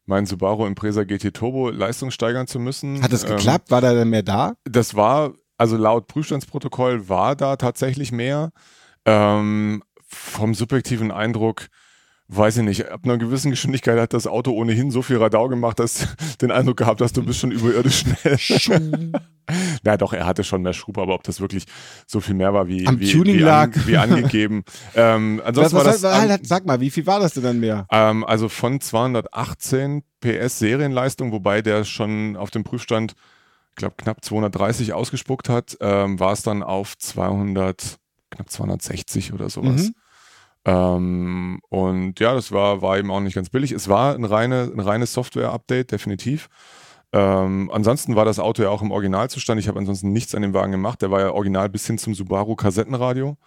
[0.06, 3.02] meinen Subaru Impreza GT Turbo Leistung steigern zu müssen.
[3.02, 3.72] Hat das Ähm, geklappt?
[3.72, 4.54] War da denn mehr da?
[4.66, 8.52] das war, also laut Prüfstandsprotokoll war da tatsächlich mehr.
[9.06, 11.68] Ähm, vom subjektiven Eindruck,
[12.32, 15.80] weiß ich nicht, ab einer gewissen Geschwindigkeit hat das Auto ohnehin so viel Radau gemacht,
[15.80, 16.06] dass du
[16.42, 18.06] den Eindruck gehabt hast, du bist schon überirdisch
[18.38, 19.12] schnell.
[19.84, 21.66] Na doch, er hatte schon mehr Schub, aber ob das wirklich
[22.06, 23.72] so viel mehr war, wie, Am wie, Tuning wie, lag.
[23.88, 24.64] wie angegeben.
[24.96, 27.34] ähm, ansonsten Was, war was, das, halt, an- halt, sag mal, wie viel war das
[27.34, 27.88] denn dann mehr?
[27.92, 33.14] ähm, also von 218 PS Serienleistung, wobei der schon auf dem Prüfstand,
[33.72, 37.98] ich glaube, knapp 230 ausgespuckt hat, ähm, war es dann auf 200,
[38.30, 39.88] knapp 260 oder sowas.
[39.88, 39.96] Mhm.
[40.66, 43.72] Ähm, und ja, das war, war eben auch nicht ganz billig.
[43.72, 46.50] Es war ein, reine, ein reines Software-Update, definitiv.
[47.12, 49.60] Ähm, ansonsten war das Auto ja auch im Originalzustand.
[49.60, 51.02] Ich habe ansonsten nichts an dem Wagen gemacht.
[51.02, 53.38] Der war ja original bis hin zum Subaru Kassettenradio.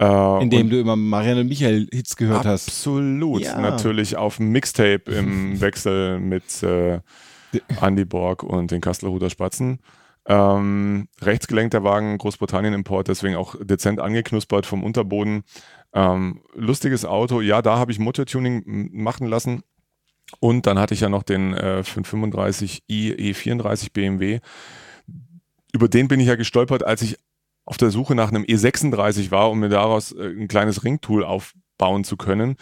[0.00, 2.68] Äh, In dem du immer Marianne und Michael Hits gehört hast.
[2.68, 3.42] Absolut.
[3.42, 3.60] Ja.
[3.60, 7.00] Natürlich auf dem Mixtape im Wechsel mit äh,
[7.80, 9.80] Andy Borg und den Kastelruther Spatzen.
[10.26, 15.44] Ähm, rechtsgelenkter Wagen, Großbritannien-Import, deswegen auch dezent angeknuspert vom Unterboden.
[15.94, 17.40] Ähm, lustiges Auto.
[17.40, 19.62] Ja, da habe ich Motortuning machen lassen.
[20.40, 24.40] Und dann hatte ich ja noch den äh, 535i E34 BMW.
[25.72, 27.18] Über den bin ich ja gestolpert, als ich
[27.64, 32.04] auf der Suche nach einem E36 war, um mir daraus äh, ein kleines Ringtool aufbauen
[32.04, 32.56] zu können.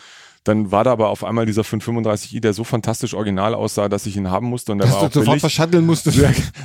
[0.45, 4.17] Dann war da aber auf einmal dieser 535i, der so fantastisch original aussah, dass ich
[4.17, 5.41] ihn haben musste und der Dass war du auch sofort billig.
[5.41, 6.19] verschatteln musstest.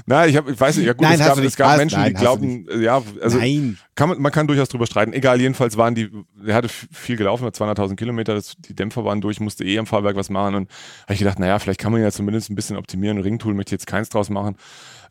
[0.08, 1.78] Na, ich habe, ich weiß nicht, ja gut, Nein, es gab, es gab?
[1.78, 3.78] Menschen, Nein, die glaubten, ja, also Nein.
[3.94, 5.13] kann man, man kann durchaus drüber streiten.
[5.13, 9.40] Egal, jedenfalls waren die, der hatte viel gelaufen, 200.000 Kilometer, das, die Dämpfer waren durch,
[9.40, 10.72] musste eh am Fahrwerk was machen und
[11.04, 13.20] habe ich gedacht, naja, vielleicht kann man ja zumindest ein bisschen optimieren.
[13.20, 14.56] Ringtool möchte ich jetzt keins draus machen.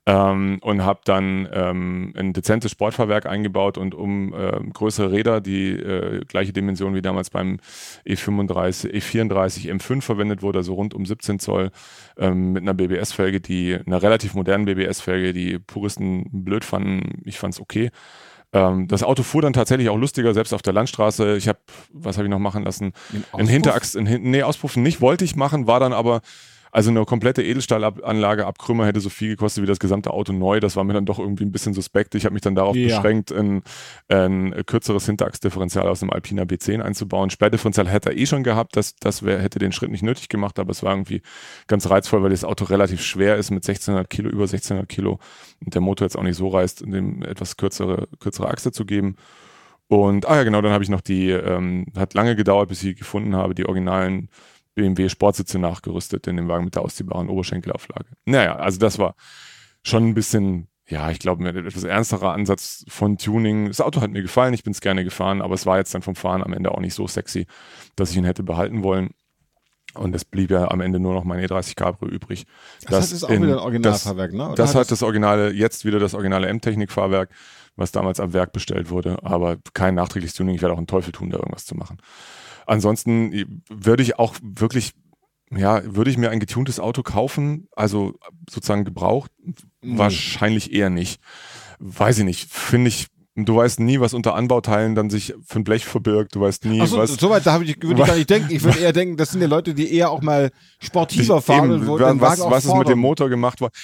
[0.08, 5.70] Ähm, und habe dann ähm, ein dezentes Sportfahrwerk eingebaut und um ähm, größere Räder, die
[5.70, 7.58] äh, gleiche Dimension wie damals beim
[8.06, 11.72] E35, E34 M5 verwendet wurde, also rund um 17 Zoll
[12.18, 17.22] ähm, mit einer BBS-Felge, die einer relativ modernen BBS-Felge, die Puristen blöd fanden.
[17.24, 17.90] Ich fand es okay.
[18.52, 21.36] Ähm, das Auto fuhr dann tatsächlich auch lustiger, selbst auf der Landstraße.
[21.36, 21.58] Ich habe,
[21.92, 22.92] was habe ich noch machen lassen?
[23.32, 23.48] Ein?
[23.48, 26.20] Hinterachs, ein, Hin- nee, Auspuffen nicht, wollte ich machen, war dann aber,
[26.76, 30.60] also eine komplette Edelstahlanlage abkrümmer hätte so viel gekostet wie das gesamte Auto neu.
[30.60, 32.14] Das war mir dann doch irgendwie ein bisschen suspekt.
[32.14, 32.88] Ich habe mich dann darauf Ja.
[33.00, 33.62] beschränkt, ein,
[34.08, 37.30] ein kürzeres Hinterachsdifferenzial aus einem Alpina B10 einzubauen.
[37.30, 40.58] Sperrdifferenzial hätte er eh schon gehabt, das, das wär, hätte den Schritt nicht nötig gemacht,
[40.58, 41.22] aber es war irgendwie
[41.66, 45.18] ganz reizvoll, weil das Auto relativ schwer ist mit 1600 Kilo, über 1600 Kilo
[45.64, 49.16] und der Motor jetzt auch nicht so reißt, dem etwas kürzere, kürzere Achse zu geben.
[49.88, 52.96] Und, ah ja, genau, dann habe ich noch die, ähm, hat lange gedauert, bis ich
[52.96, 54.28] gefunden habe, die originalen
[54.76, 58.10] BMW Sportsitze nachgerüstet in dem Wagen mit der ausziehbaren Oberschenkelauflage.
[58.26, 59.16] Naja, also das war
[59.82, 63.66] schon ein bisschen, ja, ich glaube, ein etwas ernsterer Ansatz von Tuning.
[63.68, 66.02] Das Auto hat mir gefallen, ich bin es gerne gefahren, aber es war jetzt dann
[66.02, 67.46] vom Fahren am Ende auch nicht so sexy,
[67.96, 69.10] dass ich ihn hätte behalten wollen.
[69.94, 72.44] Und es blieb ja am Ende nur noch mein E30 Cabrio übrig.
[72.86, 74.48] Das, ist auch wieder ein Originalfahrwerk, ne?
[74.48, 77.30] Oder Das hat das originale, jetzt wieder das originale M-Technik-Fahrwerk,
[77.76, 80.54] was damals am Werk bestellt wurde, aber kein nachträgliches Tuning.
[80.54, 81.96] Ich werde auch einen Teufel tun, da irgendwas zu machen.
[82.66, 84.92] Ansonsten würde ich auch wirklich,
[85.50, 88.14] ja, würde ich mir ein getuntes Auto kaufen, also
[88.50, 89.30] sozusagen gebraucht?
[89.80, 89.98] Nee.
[89.98, 91.20] Wahrscheinlich eher nicht.
[91.78, 92.50] Weiß ich nicht.
[92.50, 96.34] Finde ich, du weißt nie, was unter Anbauteilen dann sich für ein Blech verbirgt.
[96.34, 97.14] Du weißt nie, was.
[97.14, 98.48] so weit da hab ich, würde ich gar nicht denken.
[98.50, 100.50] Ich würde eher denken, das sind ja Leute, die eher auch mal
[100.80, 102.98] sportiver fahren eben, und den was, Wagen auch was ist mit dem.
[102.98, 103.74] Motor gemacht worden?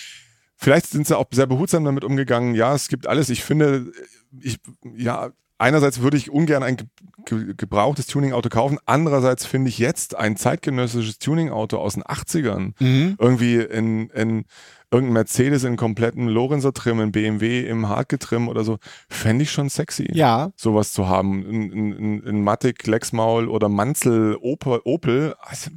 [0.56, 2.54] Vielleicht sind sie auch sehr behutsam damit umgegangen.
[2.54, 3.30] Ja, es gibt alles.
[3.30, 3.92] Ich finde,
[4.40, 4.58] ich,
[4.96, 5.30] ja,
[5.62, 6.86] einerseits würde ich ungern ein ge
[7.24, 8.78] ge gebrauchtes Tuning-Auto kaufen.
[8.84, 13.16] Andererseits finde ich jetzt ein zeitgenössisches Tuning-Auto aus den 80ern Mhm.
[13.18, 14.44] irgendwie in, in
[14.90, 20.08] irgendein Mercedes in komplettem Lorenzer-Trim, in BMW im Hardgetrim oder so, fände ich schon sexy
[20.12, 21.40] Ja, sowas zu haben.
[21.48, 25.70] Ein, ein, ein Matic, Lexmaul oder Manzel, Opel, Opel also,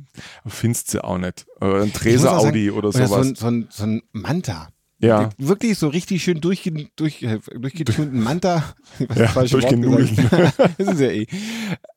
[0.48, 1.45] findest du auch nicht.
[1.62, 3.28] Oder ein sagen, Audi oder oder so sowas.
[3.28, 4.69] ein, so, ein, so ein Manta.
[4.99, 5.29] Ja.
[5.38, 8.75] Wirklich so richtig schön durchge durch, äh, durchgetunten Manta.
[8.99, 10.15] Was Ja, das falsche Wort durchgenudelt.
[10.15, 10.60] gesagt?
[10.77, 11.27] das ist ja eh.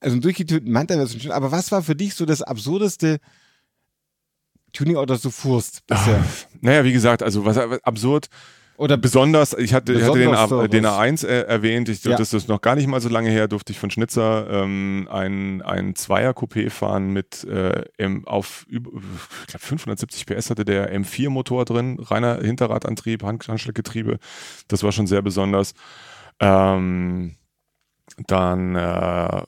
[0.00, 1.30] Also einen durchgetunten Manta wäre so schön.
[1.30, 3.18] Aber was war für dich so das absurdeste
[4.72, 6.24] Tuning-Auto, das du fuhrst bisher?
[6.60, 8.28] Naja, wie gesagt, also was absurd.
[8.78, 11.24] Oder Besonders, ich hatte, ich hatte den, Besonders A, den was.
[11.24, 12.16] A1 äh, erwähnt, ich, Ja.
[12.16, 15.62] das ist noch gar nicht mal so lange her, durfte ich von Schnitzer ähm, ein,
[15.62, 18.92] ein Zweier-Coupé fahren mit äh, M, auf über,
[19.42, 24.18] ich glaub 570 PS hatte der M4-Motor drin, reiner Hinterradantrieb, Hand, Handschlaggetriebe,
[24.68, 25.74] das war schon sehr besonders.
[26.38, 27.34] Ähm,
[28.28, 29.42] dann, äh,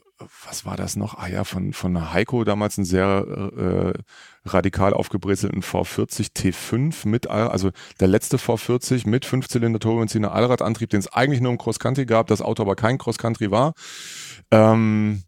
[0.45, 1.19] was war das noch?
[1.19, 7.71] Ah ja, von, von Heiko damals einen sehr äh, radikal aufgebrezelten V40 T5 mit, also
[8.01, 12.43] der letzte V40 mit Fünfzylinder Turbobenziner Allradantrieb, den es eigentlich nur im Cross-Country gab, das
[12.43, 13.75] Auto aber kein Cross-Country war.
[14.51, 15.23] Ähm,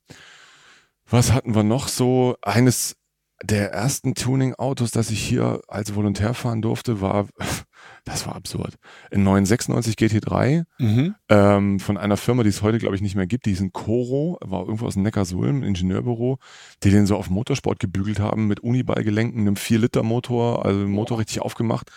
[1.09, 2.37] was hatten wir noch so?
[2.43, 2.97] Eines
[3.43, 7.27] der ersten Tuning-Autos, das ich hier als Volontär fahren durfte, war,
[8.05, 8.75] das war absurd.
[9.13, 11.15] Ein 996 GT3 Mhm.
[11.29, 13.47] ähm, von einer Firma, die es heute, glaube ich, nicht mehr gibt.
[13.47, 16.39] Die ist in Coro, war irgendwo aus dem Neckarsulm, ein Ingenieurbüro,
[16.83, 21.91] die den so auf Motorsport gebügelt haben mit Uniballgelenken, einem 4-Liter-Motor, also Motor richtig aufgemacht.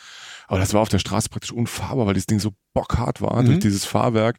[0.48, 3.46] Aber das war auf der Straße praktisch unfahrbar, weil das Ding so bockhart war Mhm.
[3.48, 4.38] durch dieses Fahrwerk.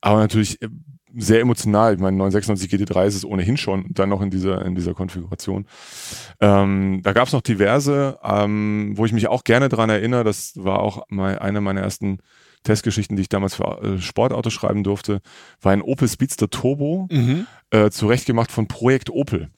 [0.00, 0.68] Aber natürlich äh,
[1.16, 1.94] sehr emotional.
[1.94, 5.66] Ich meine, 996 GT3 ist es ohnehin schon, dann noch in dieser, in dieser Konfiguration.
[6.40, 10.24] Ähm, da gab es noch diverse, ähm, wo ich mich auch gerne dran erinnere.
[10.24, 12.18] Das war auch mal eine meiner ersten
[12.62, 15.20] Testgeschichten, die ich damals für äh, Sportautos schreiben durfte,
[15.62, 17.46] war ein Opel Speedster Turbo, Mhm.
[17.70, 19.48] äh, zurechtgemacht von Projekt Opel.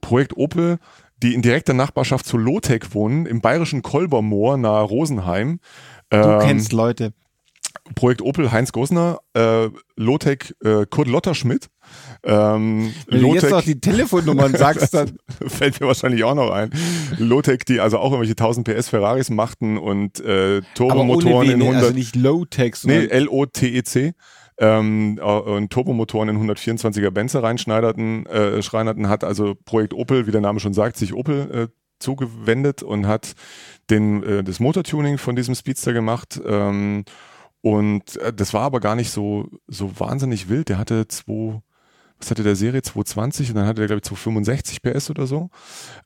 [0.00, 0.78] Projekt Opel,
[1.22, 5.60] die in direkter Nachbarschaft zu Lotec wohnen, im bayerischen Kolbermoor nahe Rosenheim.
[6.10, 7.12] Du Ähm, kennst Leute.
[7.94, 11.68] Projekt Opel Heinz Gosner, äh, Lotec äh, Kurt Lotterschmidt.
[12.22, 16.50] Ähm, Wenn du jetzt noch Lotec die Telefonnummern sagst, dann fällt mir wahrscheinlich auch noch
[16.50, 16.70] ein.
[17.18, 21.64] Lotec, die also auch irgendwelche 1000 PS Ferraris machten und äh, Turbomotoren w, in ne?
[21.64, 24.12] 100 Also nicht Low-Tech, sondern Nee, L-O-T-E-C.
[24.58, 30.32] Ähm, äh, und Turbomotoren in 124er Benze reinschneiderten, äh, schreinerten, hat also Projekt Opel, wie
[30.32, 33.34] der Name schon sagt, sich Opel äh, zugewendet und hat
[33.88, 36.40] den, äh, das Motortuning von diesem Speedster gemacht.
[36.44, 37.04] Ähm,
[37.62, 40.68] und äh, das war aber gar nicht so, so wahnsinnig wild.
[40.68, 41.60] Der hatte zwei,
[42.18, 42.82] was hatte der Serie?
[42.82, 45.50] 220 und dann hatte der, glaube ich, 265 PS oder so.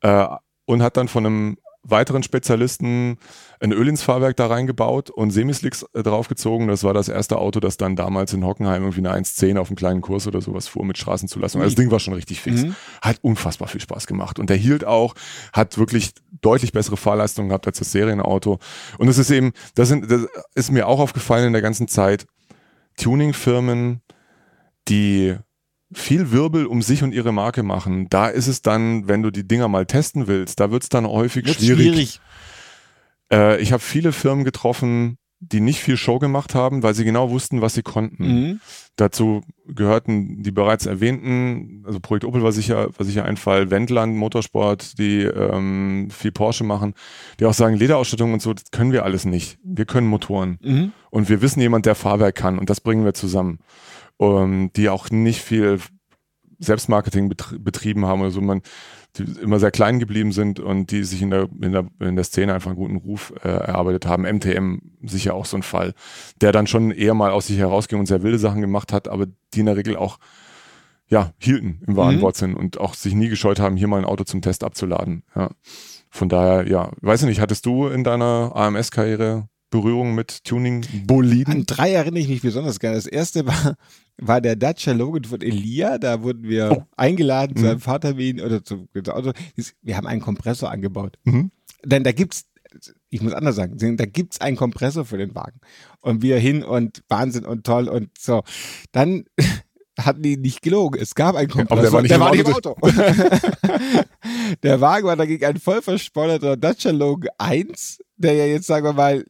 [0.03, 0.27] Äh,
[0.67, 3.19] und hat dann von einem weiteren Spezialisten
[3.61, 6.69] ein Öl ins Fahrwerk da reingebaut und Semislicks äh, draufgezogen.
[6.69, 9.77] Das war das erste Auto, das dann damals in Hockenheim irgendwie eine 1.10 auf einem
[9.77, 11.61] kleinen Kurs oder sowas fuhr mit Straßenzulassung.
[11.61, 12.63] Also das Ding war schon richtig fix.
[12.63, 12.75] Mhm.
[13.03, 14.39] Hat unfassbar viel Spaß gemacht.
[14.39, 15.15] Und der hielt auch,
[15.53, 18.59] hat wirklich deutlich bessere Fahrleistung gehabt als das Serienauto.
[18.99, 22.27] Und es ist eben, das, sind, das ist mir auch aufgefallen in der ganzen Zeit,
[22.97, 24.01] Tuningfirmen,
[24.89, 25.37] die
[25.95, 28.09] viel Wirbel um sich und ihre Marke machen.
[28.11, 31.07] Da ist es dann, wenn du die Dinger mal testen willst, da wird es dann
[31.07, 31.87] häufig Wird's schwierig.
[31.87, 32.21] schwierig.
[33.33, 37.31] Äh, ich habe viele Firmen getroffen, die nicht viel Show gemacht haben, weil sie genau
[37.31, 38.25] wussten, was sie konnten.
[38.25, 38.61] Mhm.
[38.97, 44.17] Dazu gehörten die bereits erwähnten, also Projekt Opel war sicher, war sicher ein Fall, Wendland
[44.17, 46.95] Motorsport, die ähm, viel Porsche machen,
[47.41, 49.59] die auch sagen, Lederausstattung und so, das können wir alles nicht.
[49.63, 50.59] Wir können Motoren.
[50.63, 50.93] Mhm.
[51.11, 53.59] Und wir wissen jemand, der Fahrwerk kann und das bringen wir zusammen.
[54.17, 55.81] Um, die auch nicht viel
[56.61, 58.63] Selbstmarketing betr betrieben haben oder so, man,
[59.17, 62.25] die immer sehr klein geblieben sind und die sich in der, in der, in der
[62.25, 64.23] Szene einfach einen guten Ruf äh, erarbeitet haben.
[64.23, 65.95] MTM sicher auch so ein Fall,
[66.41, 69.27] der dann schon eher mal aus sich herausging und sehr wilde Sachen gemacht hat, aber
[69.53, 70.19] die in der Regel auch
[71.09, 72.23] ja, hielten im wahren Mhm.
[72.23, 75.23] Wortsinn und auch sich nie gescheut haben, hier mal ein Auto zum Test abzuladen.
[75.37, 75.51] Ja.
[76.11, 81.53] Von daher, ja, weiß ich nicht, hattest du in deiner AMS-Karriere Berührung mit Tuning-Boliden?
[81.53, 82.97] An drei erinnere ich mich besonders gerne.
[82.97, 83.77] Das erste war,
[84.19, 85.99] war der Dacia Logan von Elia.
[85.99, 86.83] Da wurden wir Oh.
[86.97, 87.69] eingeladen zu Mhm.
[87.71, 89.33] einem Fahrtermin oder zum Auto.
[89.83, 91.19] Wir haben einen Kompressor angebaut.
[91.25, 91.51] Mhm.
[91.85, 92.47] Denn da gibt's,
[93.11, 95.61] ich muss anders sagen, da gibt's einen Kompressor für den Wagen.
[96.01, 98.43] Und wir hin und Wahnsinn und toll und so.
[98.93, 99.25] Dann
[99.99, 101.01] hatten die nicht gelogen.
[101.01, 102.03] Es gab einen aber Kompressor.
[102.03, 102.77] der war nicht im im Auto.
[104.63, 108.93] der Wagen war dagegen ein voll verspoilerter Dacia Logan 1, der ja jetzt, sagen wir
[108.93, 109.25] mal,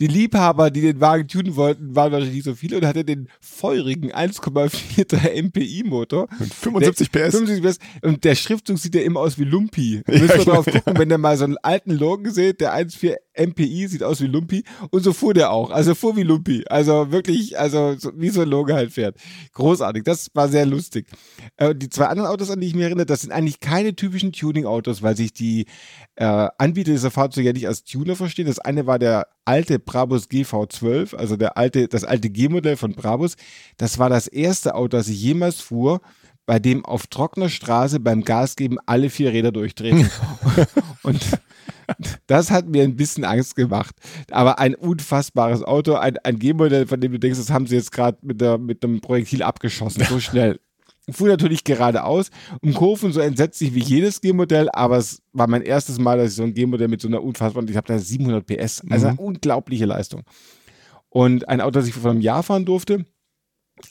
[0.00, 3.28] die Liebhaber, die den Wagen tunen wollten, waren wahrscheinlich nicht so viele und hatte den
[3.40, 6.28] feurigen 1,4 MPI-Motor.
[6.38, 7.36] Mit 75 PS.
[7.36, 7.78] 75 PS.
[8.02, 10.02] Und der Schriftzug sieht ja immer aus wie Lumpi.
[10.14, 13.16] Ja, Müssen wir drauf gucken, wenn ihr mal so einen alten Logan seht, der 1,4
[13.36, 14.64] MPI sieht aus wie Lumpi.
[14.90, 15.70] Und so fuhr der auch.
[15.70, 16.64] Also fuhr wie Lumpi.
[16.68, 19.16] Also wirklich, also so, wie so ein Logan halt fährt.
[19.52, 20.04] Großartig.
[20.04, 21.06] Das war sehr lustig.
[21.56, 24.32] Äh, die zwei anderen Autos, an die ich mich erinnere, das sind eigentlich keine typischen
[24.32, 25.66] Tuning-Autos, weil sich die
[26.16, 28.46] äh, Anbieter dieser Fahrzeuge ja nicht als Tuner verstehen.
[28.46, 33.36] Das eine war der alte Brabus GV12, also der alte, das alte G-Modell von Brabus.
[33.76, 36.00] Das war das erste Auto, das ich jemals fuhr,
[36.46, 40.10] bei dem auf trockener Straße beim Gasgeben alle vier Räder durchdrehen.
[41.02, 41.20] und
[42.26, 43.94] Das hat mir ein bisschen Angst gemacht.
[44.30, 47.92] Aber ein unfassbares Auto, ein, ein G-Modell, von dem du denkst, das haben sie jetzt
[47.92, 50.60] gerade mit, mit einem Projektil abgeschossen, so schnell.
[51.10, 52.30] Fuhr natürlich geradeaus,
[52.62, 56.36] um Kurven so entsetzlich wie jedes G-Modell, aber es war mein erstes Mal, dass ich
[56.36, 59.84] so ein G-Modell mit so einer unfassbaren, ich habe da 700 PS, also eine unglaubliche
[59.84, 60.22] Leistung.
[61.10, 63.04] Und ein Auto, das ich vor einem Jahr fahren durfte,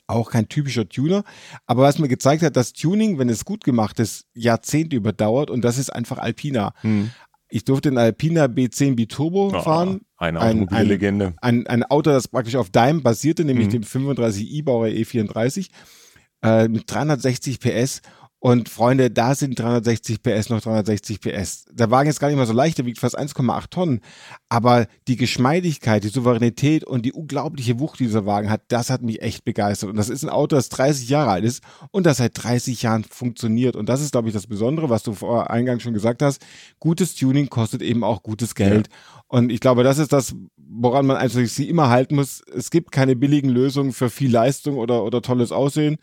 [0.06, 1.24] auch kein typischer Tuner,
[1.66, 5.62] aber was mir gezeigt hat, dass Tuning, wenn es gut gemacht ist, Jahrzehnte überdauert und
[5.64, 6.72] das ist einfach Alpina.
[6.80, 7.10] Hm.
[7.48, 10.00] Ich durfte den Alpina B10 Biturbo Oh, fahren.
[10.16, 11.34] eine Ein- automobile ein- Legende.
[11.40, 13.72] Ein, ein Auto, das praktisch auf Daim basierte, nämlich Mhm.
[13.72, 15.68] dem 35i Bauer E34
[16.44, 18.02] äh, mit 360 PS.
[18.44, 21.64] Und Freunde, da sind 360 PS noch 360 PS.
[21.70, 24.00] Der Wagen ist gar nicht mal so leicht, der wiegt fast 1,8 Tonnen.
[24.50, 29.00] Aber die Geschmeidigkeit, die Souveränität und die unglaubliche Wucht, die dieser Wagen hat, das hat
[29.00, 29.88] mich echt begeistert.
[29.88, 33.04] Und das ist ein Auto, das 30 Jahre alt ist und das seit 30 Jahren
[33.04, 33.76] funktioniert.
[33.76, 36.44] Und das ist, glaube ich, das Besondere, was du vor Eingang schon gesagt hast.
[36.80, 38.90] Gutes Tuning kostet eben auch gutes Geld.
[39.26, 42.42] Und ich glaube, das ist das, woran man eigentlich sie immer halten muss.
[42.54, 45.96] Es gibt keine billigen Lösungen für viel Leistung oder, oder tolles Aussehen.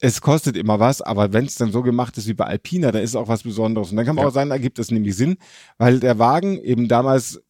[0.00, 3.02] Es kostet immer was, aber wenn es dann so gemacht ist wie bei Alpina, dann
[3.02, 3.90] ist es auch was Besonderes.
[3.90, 4.28] Und dann kann man Ja.
[4.28, 5.36] auch sagen, da gibt es nämlich Sinn,
[5.78, 7.40] weil der Wagen eben damals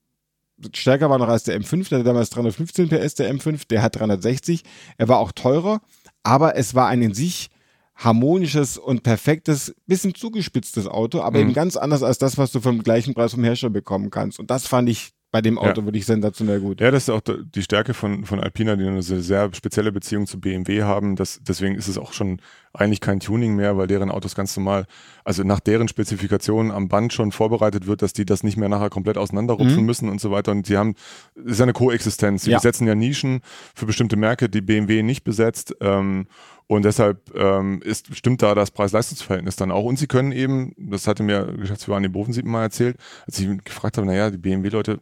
[0.73, 3.97] stärker war noch als der M5, der hatte damals 315 PS, der M5, der hat
[3.99, 4.63] 360.
[4.99, 5.81] Er war auch teurer,
[6.23, 7.51] aber es war ein in sich
[7.97, 11.45] harmonisches und perfektes, bisschen zugespitztes Auto, aber Mhm.
[11.45, 14.39] eben ganz anders als das, was du vom gleichen Preis vom Hersteller bekommen kannst.
[14.39, 15.87] Und das fand ich bei dem Auto Ja.
[15.87, 16.81] wirklich sensationell gut.
[16.81, 20.29] Ja, das ist auch die Stärke von, von Alpina, die eine sehr, sehr spezielle Beziehung
[20.29, 21.17] zu BMW haben.
[21.17, 22.41] Das, deswegen ist es auch schon
[22.73, 24.87] eigentlich kein Tuning mehr, weil deren Autos ganz normal,
[25.25, 28.91] also nach deren Spezifikationen am Band schon vorbereitet wird, dass die das nicht mehr nachher
[28.91, 29.87] komplett auseinanderrupfen Mhm.
[29.87, 30.53] müssen und so weiter.
[30.53, 30.95] Und sie haben,
[31.35, 32.45] es ist ja eine Koexistenz.
[32.45, 32.59] Sie Ja.
[32.59, 33.41] besetzen ja Nischen
[33.75, 35.75] für bestimmte Märkte, die BMW nicht besetzt.
[35.81, 36.29] Ähm,
[36.69, 39.85] und deshalb ähm, ist, stimmt da das Preis-Leistungs-Verhältnis dann auch.
[39.85, 43.59] Und sie können eben, das hatte mir Geschäftsführer Andi Bovensiepen mal erzählt, als ich ihn
[43.65, 45.01] gefragt habe, naja, die BMW-Leute,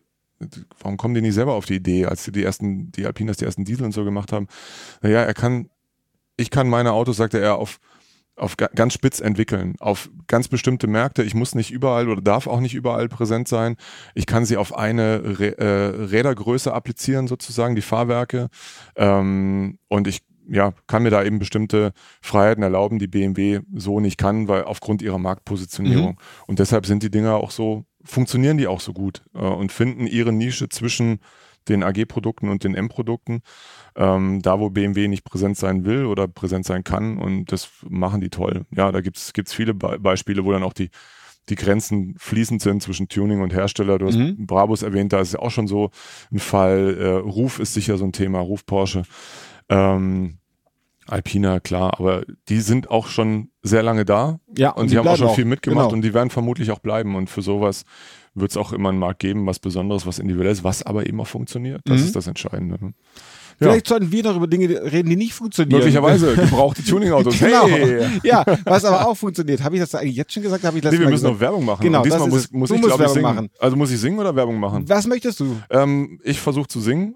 [0.80, 3.64] warum kommen die nicht selber auf die Idee, als die, ersten, die Alpinas die ersten
[3.64, 4.46] Diesel und so gemacht haben?
[5.00, 5.68] Naja, er kann,
[6.36, 7.78] ich kann meine Autos, sagte er, auf,
[8.36, 11.22] auf ga- ganz spitz entwickeln, auf ganz bestimmte Märkte.
[11.22, 13.76] Ich muss nicht überall oder darf auch nicht überall präsent sein.
[14.14, 18.48] Ich kann sie auf eine Rä- äh, Rädergröße applizieren, sozusagen, die Fahrwerke.
[18.96, 24.18] Ähm, und ich ja, kann mir da eben bestimmte Freiheiten erlauben, die BMW so nicht
[24.18, 26.18] kann, weil aufgrund ihrer Marktpositionierung.
[26.48, 30.06] Und deshalb sind die Dinger auch so, funktionieren die auch so gut äh, und finden
[30.06, 31.20] ihre Nische zwischen
[31.68, 33.42] den AG-Produkten und den M-Produkten,
[33.96, 38.20] ähm, da wo BMW nicht präsent sein will oder präsent sein kann und das machen
[38.20, 38.62] die toll.
[38.74, 40.90] Ja, da gibt's gibt's viele Be Beispiele, wo dann auch die,
[41.48, 43.98] die Grenzen fließend sind zwischen Tuning und Hersteller.
[43.98, 44.46] Du hast Mhm.
[44.46, 45.90] Brabus erwähnt, da ist ja auch schon so
[46.32, 46.96] ein Fall.
[46.98, 49.02] Äh, Ruf ist sicher so ein Thema, Ruf Porsche.
[49.68, 50.38] Ähm,
[51.06, 55.08] Alpina, klar, aber die sind auch schon sehr lange da Ja, und, die sie haben
[55.08, 55.94] auch schon viel mitgemacht Genau.
[55.96, 57.14] und die werden vermutlich auch bleiben.
[57.16, 57.84] Und für sowas
[58.34, 61.26] wird es auch immer einen Markt geben, was Besonderes, was Individuelles, was aber eben auch
[61.26, 61.80] funktioniert.
[61.84, 62.06] Das Mhm.
[62.06, 62.78] ist das Entscheidende.
[62.80, 65.78] Ja, Vielleicht sollten wir noch über Dinge reden, die nicht funktionieren.
[65.78, 67.36] möglicherweise gebrauchte Tuning-Autos.
[67.38, 67.66] Genau.
[67.68, 68.06] Hey!
[68.24, 69.62] Ja, was aber auch funktioniert.
[69.62, 70.64] Habe ich das eigentlich jetzt schon gesagt?
[70.64, 71.82] Habe ich Nee, wir müssen noch Werbung machen.
[71.82, 72.52] Genau, und diesmal das muss, ist es.
[72.52, 73.34] muss Du ich, musst glaube ich, Werbung singen.
[73.36, 73.50] machen.
[73.60, 74.88] Also muss ich singen oder Werbung machen?
[74.88, 75.56] Was möchtest du?
[75.70, 77.14] Ähm, ich versuche zu singen.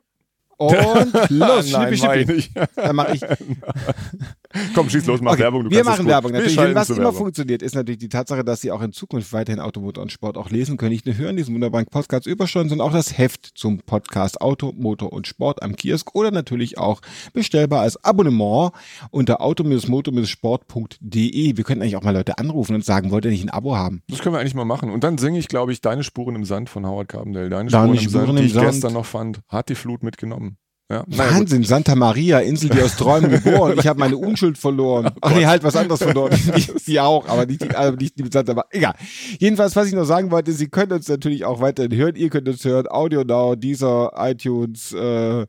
[0.58, 2.50] Und los, Nein, schnippi, schnippi.
[2.76, 3.20] Dann mach ich.
[4.74, 5.64] Komm, schieß los, mach Okay, Werbung.
[5.64, 6.06] Du wir machen.
[6.06, 6.56] Werbung natürlich.
[6.56, 7.18] Denn was immer Werbung.
[7.18, 10.50] funktioniert, ist natürlich die Tatsache, dass Sie auch in Zukunft weiterhin Automotor und Sport auch
[10.50, 10.90] lesen können.
[10.92, 15.12] Nicht nur hören diesen wunderbaren Podcast übersteuern, sondern auch das Heft zum Podcast Auto, Motor
[15.12, 17.00] und Sport am Kiosk oder natürlich auch
[17.32, 18.72] bestellbar als Abonnement
[19.10, 21.56] unter auto-motor-sport.de.
[21.56, 24.02] Wir könnten eigentlich auch mal Leute anrufen und sagen, wollt ihr nicht ein Abo haben?
[24.08, 24.90] Das können wir eigentlich mal machen.
[24.90, 27.48] Und dann singe ich, glaube ich, Deine Spuren im Sand von Howard Carpendale.
[27.48, 28.66] Deine Deine Spuren im Spuren Sand, im die ich Sand.
[28.66, 30.56] gestern noch fand, hat die Flut mitgenommen.
[30.88, 31.34] Ja, naja, gut.
[31.40, 33.76] Wahnsinn, Santa Maria, Insel, die aus Träumen geboren.
[33.78, 35.10] Ich habe meine Unschuld verloren.
[35.20, 36.30] Ach nee, halt was anderes verloren.
[36.56, 38.68] Die, die auch, aber nicht die, aber nicht die mit Santa Maria.
[38.70, 38.94] Egal.
[39.40, 42.14] Jedenfalls, was ich noch sagen wollte, Sie können uns natürlich auch weiterhin hören.
[42.14, 42.86] Ihr könnt uns hören.
[42.88, 45.46] Audio Now, dieser iTunes, äh,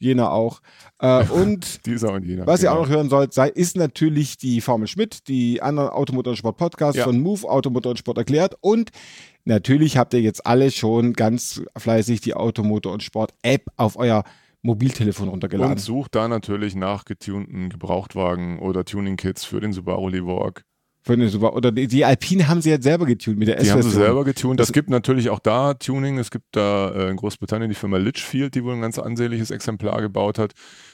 [0.00, 0.60] jener auch.
[0.98, 2.46] Äh, und Dieser und jener.
[2.46, 2.80] was ihr genau.
[2.80, 6.56] auch noch hören sollt, sei, ist natürlich die Formel Schmidt, die anderen Automotor und Sport
[6.56, 7.04] Podcasts Ja.
[7.04, 8.56] von Move Automotor und Sport erklärt.
[8.60, 8.90] Und
[9.44, 14.24] natürlich habt ihr jetzt alle schon ganz fleißig die Automotor und Sport App auf euer
[14.66, 15.72] Mobiltelefon runtergeladen.
[15.72, 20.62] Und sucht da natürlich nach getunten Gebrauchtwagen oder Tuning-Kits für den Subaru Livorg.
[21.02, 21.14] Für
[21.52, 24.02] oder die, die Alpine haben sie jetzt selber getunt mit der Die haben sie S-Version.
[24.06, 24.58] selber getunt.
[24.58, 26.18] Das- Es gibt natürlich auch da Tuning.
[26.18, 30.00] Es gibt da äh, in Großbritannien die Firma Litchfield, die wohl ein ganz ansehnliches Exemplar
[30.02, 30.50] gebaut hat.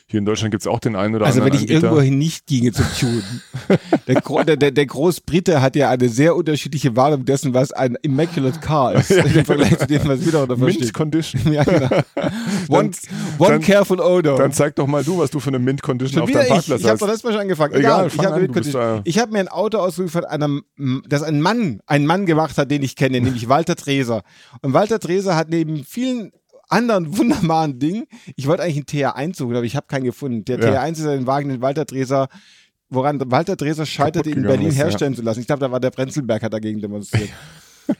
[0.06, 1.86] Hier in Deutschland gibt es auch den einen oder Also wenn anderen ich Anbieter.
[1.86, 3.42] irgendwohin nicht ginge zum Tunen.
[4.46, 8.92] der, der, der, Großbrite hat ja eine sehr unterschiedliche Wahrnehmung dessen, was ein Immaculate Car
[8.96, 9.10] ist.
[9.34, 10.92] Im Vergleich zu dem, was wir darunter Mint verstehen.
[10.92, 11.40] Condition.
[11.54, 11.88] Ja, genau.
[12.68, 12.90] One,
[13.38, 14.36] one dann- careful odor.
[14.38, 16.48] Dann zeig doch mal du, was du für eine Mint-Condition Schon auf deinem ich.
[16.48, 17.02] Parkplatz Ich habe hast.
[17.02, 17.74] doch letztes Mal schon angefangen.
[17.74, 20.62] Egal, Egal, ich habe ich habe mir ein Auto ausgesucht von einem,
[21.08, 24.22] das ein Mann, ein Mann gemacht hat, den ich kenne, nämlich Walter Treser.
[24.62, 26.32] Und Walter Treser hat neben vielen
[26.68, 28.04] anderen wunderbaren Dingen,
[28.36, 30.44] ich wollte eigentlich einen TR1 suchen, aber ich habe keinen gefunden.
[30.46, 30.82] Der Ja.
[30.82, 32.28] TR1 ist ein Wagen, den Walter Treser
[32.94, 34.84] woran Walter Treser scheiterte, in Berlin ist, ja.
[34.84, 35.40] herstellen zu lassen.
[35.40, 37.30] Ich glaube, da war der Brenzelberg hat dagegen demonstriert.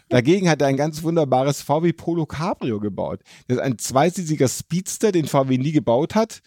[0.09, 3.21] Dagegen hat er ein ganz wunderbares VW Polo Cabrio gebaut.
[3.49, 6.41] Das ist ein zweisitziger Speedster, den VW nie gebaut hat.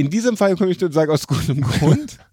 [0.00, 2.18] In diesem Fall kann ich nur sagen, aus gutem Grund.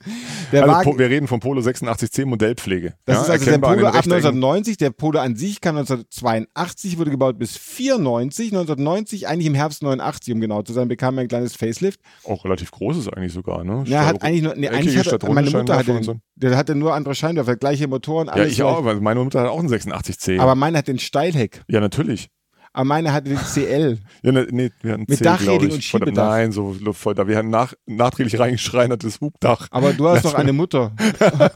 [0.50, 2.94] Also, Wagen, wir reden vom Polo 86C Modellpflege.
[3.04, 4.14] das ja, ist also der Polo ab Rechtecken.
[4.14, 4.78] 1990.
[4.78, 8.54] Der Polo an sich kam 1982, wurde gebaut bis 94.
[8.54, 12.00] 1990, eigentlich im Herbst 89, um genau zu sein, bekam er ein kleines Facelift.
[12.24, 13.84] Auch relativ groß ist eigentlich sogar, ne?
[13.88, 17.14] Ja, hat eigentlich nur, nee, eigentlich runde meine Mutter hatte, den, der hatte nur andere
[17.14, 18.52] Scheinwerfer, gleiche Motoren, Ja, alles.
[18.52, 18.68] ich gleich.
[18.70, 20.40] auch, weil meine Mutter hat auch einen 86C.
[20.40, 21.64] Aber meine hat den Steilheck.
[21.68, 22.30] ja, natürlich.
[22.74, 24.00] Aber meine hatte den CL.
[24.24, 25.74] Ja, ne, nee, wir hatten Mit C, Dachreling ich.
[25.76, 26.30] und Schiebedach.
[26.30, 27.28] Nein, so voll da.
[27.28, 29.68] Wir hatten nach, nachträglich reingeschreinertes Hubdach.
[29.72, 30.94] Aber du hast doch eine Mutter.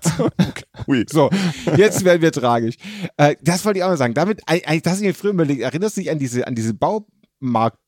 [0.88, 1.06] Ui.
[1.10, 1.30] So,
[1.76, 2.76] jetzt werden wir tragisch.
[3.18, 4.14] Äh, das wollte ich auch noch sagen.
[4.14, 5.62] Damit, das hast du mir früher überlegt.
[5.62, 6.74] Erinnerst du dich an diese, an diese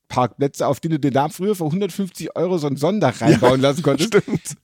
[0.08, 3.82] Baumarktparkplätze, auf denen du dir da früher für 150 Euro so ein Sondach reinbauen lassen
[3.82, 4.14] konntest?
[4.14, 4.56] Stimmt.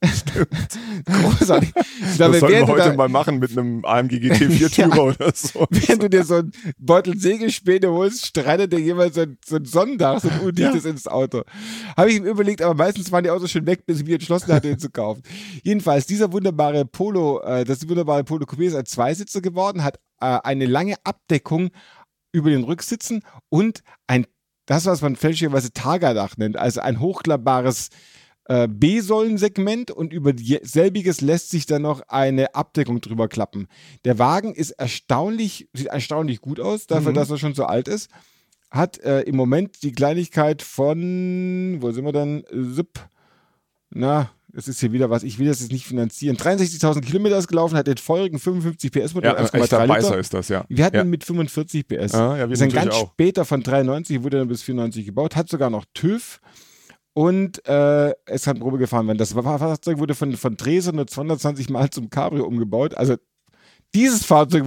[1.07, 1.73] Großartig.
[1.75, 5.67] Ich glaube, Das sollten wir heute da, mal machen mit einem AMG GT4-Tourer oder so.
[5.71, 9.65] während du dir so einen Beutel Sägespäne holst, streitet dir jemand so ein, so ein
[9.65, 11.43] Sondach, so ein undichtes ins Auto.
[11.97, 14.53] Habe ich mir überlegt, aber meistens waren die Autos schon weg, bis ich mich entschlossen
[14.53, 15.23] hatte, ihn zu kaufen.
[15.63, 20.39] Jedenfalls, dieser wunderbare Polo, äh, das wunderbare Polo Coupé ist ein Zweisitzer geworden, hat äh,
[20.43, 21.71] eine lange Abdeckung
[22.33, 24.27] über den Rücksitzen und ein,
[24.71, 27.89] das, was man fälschlicherweise Targadach nennt, also ein hochklappbares
[28.45, 33.67] äh, B-Säulensegment und über selbiges lässt sich dann noch eine Abdeckung drüber klappen.
[34.05, 37.17] Der Wagen ist erstaunlich, sieht erstaunlich gut aus, dafür, Mhm.
[37.17, 38.11] dass er schon so alt ist.
[38.71, 42.45] Hat äh, im Moment die Kleinigkeit von, wo sind wir denn?
[42.75, 43.01] Zip.
[43.91, 46.37] Na, es ist hier wieder was, ich will das jetzt nicht finanzieren.
[46.37, 50.19] 63.000 Kilometer ist gelaufen, hat den feurigen 55 PS Motor, Ja, ein echter 1,3 Beißer
[50.19, 50.65] ist das, ja.
[50.69, 51.03] Wir hatten ja.
[51.03, 52.13] ihn mit 45 PS.
[52.13, 53.13] Ja, ja, wir natürlich ganz auch.
[53.13, 56.41] später von 93, wurde dann bis 94 gebaut, hat sogar noch TÜV
[57.13, 59.19] und äh, es kann Probe gefahren werden.
[59.19, 62.95] Das Fahrzeug wurde von, von Dresden nur 220 Mal zum Cabrio umgebaut.
[62.95, 63.17] Also
[63.95, 64.65] dieses Fahrzeug,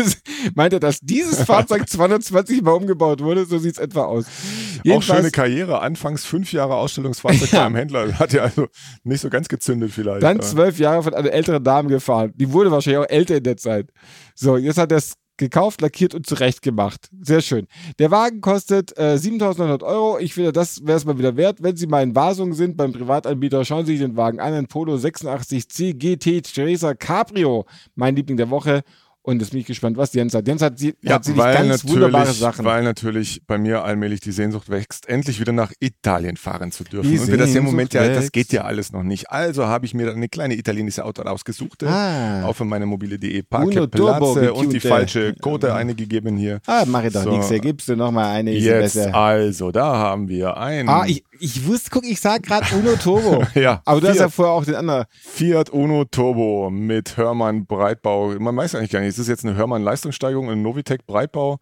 [0.54, 3.44] meint er, dass dieses Fahrzeug 220 Mal umgebaut wurde?
[3.46, 4.24] So sieht es etwa aus.
[4.26, 5.80] Auch Jedenfalls- schöne Karriere.
[5.80, 7.64] Anfangs fünf Jahre Ausstellungsfahrzeug Ja.
[7.64, 8.18] beim Händler.
[8.18, 8.68] Hat ja also
[9.04, 10.22] nicht so ganz gezündet vielleicht.
[10.22, 12.32] Dann zwölf Jahre von einer älteren Dame gefahren.
[12.36, 13.90] Die wurde wahrscheinlich auch älter in der Zeit.
[14.34, 17.10] So, jetzt hat er es gekauft, lackiert und zurecht gemacht.
[17.20, 17.66] Sehr schön.
[17.98, 20.18] Der Wagen kostet äh, 7.900 Euro.
[20.20, 21.60] Ich finde, das wäre es mal wieder wert.
[21.60, 24.54] Wenn Sie mal in Wasung sind beim Privatanbieter, schauen Sie sich den Wagen an.
[24.54, 27.66] Ein Polo 86C GT Teresa Cabrio.
[27.96, 28.82] Mein Liebling der Woche.
[29.30, 30.48] Und jetzt bin ich gespannt, was Jens hat.
[30.48, 32.64] Jens hat, sie, Ja, hat sie weil ganz wunderbare natürlich, Sachen.
[32.64, 37.08] weil natürlich bei mir allmählich die Sehnsucht wächst, endlich wieder nach Italien fahren zu dürfen.
[37.10, 38.32] Die und wir das im Moment ja, das wächst.
[38.32, 39.30] geht ja alles noch nicht.
[39.30, 42.44] Also habe ich mir eine kleine italienische Auto ausgesucht, Ah.
[42.44, 46.60] auch für meine mobile.de Turbo, Parkplätze und die falsche Code eingegeben hier.
[46.66, 47.30] ah, mach ich doch So.
[47.30, 47.48] nichts.
[47.48, 49.14] Da gibst du noch mal eine, Jetzt besser.
[49.14, 53.44] also, da haben wir ein Ah, ich, ich wusste, guck, ich sag gerade Uno Turbo.
[53.54, 55.04] ja, Aber du hast Fiat, ja vorher auch den anderen.
[55.22, 58.34] Fiat Uno Turbo mit Hörmann Breitbau.
[58.38, 61.60] Man weiß eigentlich gar nicht, ist jetzt eine Hörmann Leistungssteigerung, ein Novitec Breitbau?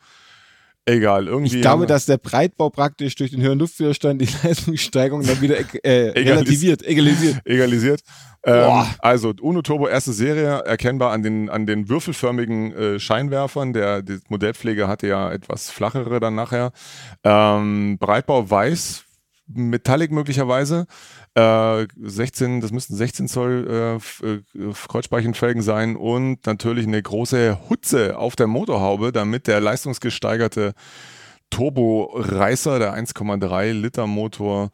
[0.88, 1.56] Egal, irgendwie.
[1.56, 6.08] Ich glaube, dass der Breitbau praktisch durch den höheren Luftwiderstand die Leistungssteigerung dann wieder äh,
[6.18, 7.42] relativiert, egalisiert.
[7.44, 8.00] egalisiert.
[8.42, 13.74] Ähm, also Uno Turbo erste Serie, erkennbar an den, an den würfelförmigen äh, Scheinwerfern.
[13.74, 16.72] Der die Modellpflege hatte ja etwas flachere dann nachher.
[17.22, 19.04] Ähm, Breitbau weiß,
[19.46, 20.86] Metallic möglicherweise.
[21.38, 28.18] Äh, 16, das müssten 16 Zoll äh, äh, Kreuzspeichenfelgen sein und natürlich eine große Hutze
[28.18, 30.74] auf der Motorhaube, damit der leistungsgesteigerte
[31.50, 34.70] Turbo-Reißer, der 1,3 Liter Motor,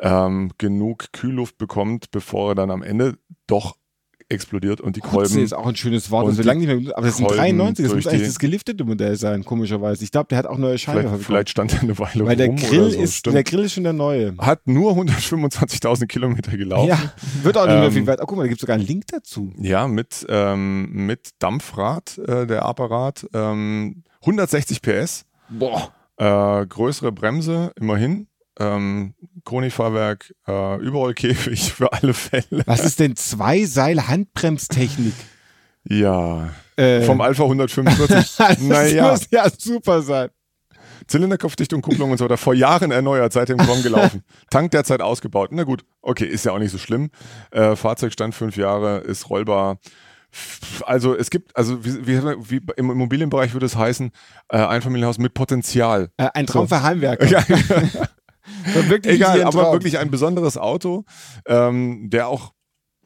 [0.00, 3.76] ähm, genug Kühlluft bekommt, bevor er dann am Ende doch
[4.28, 5.38] explodiert und die Kolben.
[5.38, 7.40] ist auch ein schönes Wort, das wir lange nicht mehr aber das ist ein Kolben
[7.42, 10.02] 93, das muss eigentlich das geliftete Modell sein, komischerweise.
[10.02, 12.48] Ich glaube, der hat auch neue Scheinwerfer Vielleicht, vielleicht stand er eine Weile Weil der
[12.48, 13.00] rum Grill so.
[13.00, 13.36] ist, Stimmt.
[13.36, 14.34] der Grill ist schon der neue.
[14.38, 16.88] Hat nur 125.000 Kilometer gelaufen.
[16.88, 17.12] Ja,
[17.42, 18.20] wird auch nicht mehr Ähm, viel weit.
[18.20, 19.52] Oh, guck mal, da gibt es sogar einen Link dazu.
[19.58, 23.26] Ja, mit, ähm, mit Dampfrad, äh, der Apparat.
[23.32, 25.92] Ähm, 160 PS, Boah.
[26.16, 28.26] äh, größere Bremse, immerhin.
[28.58, 29.14] Ähm,
[29.44, 32.62] Koni-Fahrwerk, äh, Überrollkäfig für alle Fälle.
[32.66, 35.14] Was ist denn Zwei-Seil-Handbremstechnik?
[35.88, 38.36] Ja, Äh, vom Alpha 145.
[38.38, 40.30] das naja, muss ja super sein.
[41.06, 42.36] Zylinderkopfdichtung, Kupplung und so weiter.
[42.36, 44.22] Vor Jahren erneuert, seitdem kaum gelaufen.
[44.50, 45.50] Tank derzeit ausgebaut.
[45.52, 47.10] Na gut, okay, ist ja auch nicht so schlimm.
[47.52, 49.78] Äh, Fahrzeugstand fünf Jahre, ist rollbar.
[50.84, 54.10] Also es gibt, also wie, wie, wie im Immobilienbereich würde es heißen,
[54.48, 56.10] äh, Einfamilienhaus mit Potenzial.
[56.16, 56.74] Äh, ein Traum So.
[56.74, 57.26] für Heimwerker.
[57.26, 57.44] Ja.
[58.74, 61.04] Wirklich Egal, aber wirklich ein besonderes Auto,
[61.46, 62.52] ähm, der auch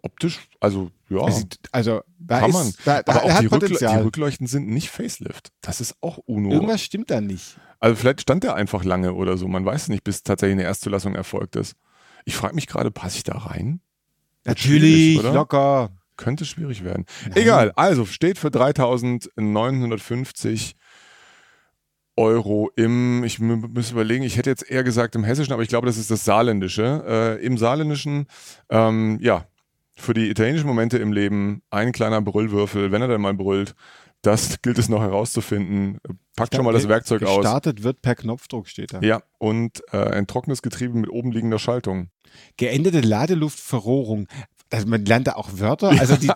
[0.02, 1.26] optisch, also ja,
[1.72, 2.72] Also, da kann ist, man.
[2.84, 5.50] Da, da, aber er auch die, Rückle die Rückleuchten sind nicht Facelift.
[5.60, 6.52] Das ist auch UNO.
[6.52, 7.56] Irgendwas stimmt da nicht.
[7.80, 9.48] Also vielleicht stand der einfach lange oder so.
[9.48, 11.74] Man weiß nicht, bis tatsächlich eine Erstzulassung erfolgt ist.
[12.24, 13.80] Ich frage mich gerade, passe ich da rein?
[14.44, 15.90] Natürlich, locker.
[16.16, 17.06] Könnte schwierig werden.
[17.34, 20.76] Egal, also steht für 3950
[22.20, 25.86] Euro im, ich muss überlegen, ich hätte jetzt eher gesagt im Hessischen, aber ich glaube,
[25.86, 27.38] das ist das Saarländische.
[27.40, 28.26] Äh, Im Saarländischen,
[28.68, 29.46] ähm, ja,
[29.96, 33.74] für die italienischen Momente im Leben ein kleiner Brüllwürfel, wenn er dann mal brüllt,
[34.22, 35.98] das gilt es noch herauszufinden.
[36.36, 37.38] Packt schon mal das Werkzeug aus.
[37.38, 39.00] Gestartet wird per Knopfdruck, steht da.
[39.00, 42.10] Ja, und äh, ein trockenes Getriebe mit oben liegender Schaltung.
[42.58, 44.28] Geänderte Ladeluftverrohrung.
[44.72, 45.88] Also man lernt da auch Wörter.
[45.90, 46.30] Also die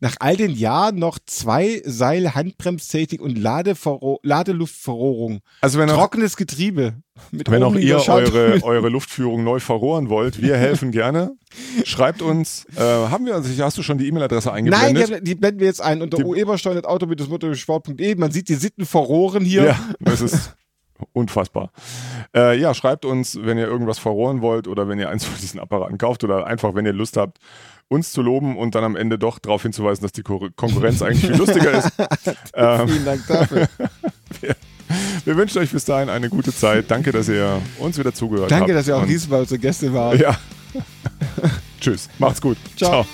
[0.00, 5.40] nach all den Jahren noch zwei Seil Handbremstechnik und Ladeverro Ladeluftverrohrung.
[5.60, 6.94] Also wenn auch, Trockenes Getriebe.
[7.30, 11.32] Mit wenn auch ihr eure, eure Luftführung neu verrohren wollt, wir helfen gerne.
[11.84, 15.08] Schreibt uns, äh, haben wir, also hast du schon die E-Mail-Adresse Nein, eingeblendet?
[15.08, 18.14] die, haben- die blenden wir jetzt ein unter uebersteuertauto-motorsport.de.
[18.16, 19.64] Man sieht die Sitten verrohren hier.
[19.64, 20.54] Ja, das ist
[21.12, 21.70] unfassbar.
[22.34, 25.60] Äh, ja, schreibt uns, wenn ihr irgendwas verrohren wollt oder wenn ihr eins von diesen
[25.60, 27.38] Apparaten kauft oder einfach, wenn ihr Lust habt,
[27.88, 31.26] uns zu loben und dann am Ende doch darauf hinzuweisen, dass die Ko- Konkurrenz eigentlich
[31.26, 31.90] viel lustiger ist.
[32.54, 33.68] Ähm, Vielen Dank dafür.
[35.24, 36.90] wir wünschen euch bis dahin eine gute Zeit.
[36.90, 38.60] Danke, dass ihr uns wieder zugehört habt.
[38.60, 40.18] Danke, dass ihr auch diesmal unsere Gäste wart.
[40.18, 40.36] Ja.
[41.80, 42.08] Tschüss.
[42.18, 42.56] Macht's gut.
[42.76, 43.04] Ciao.
[43.04, 43.06] Ciao.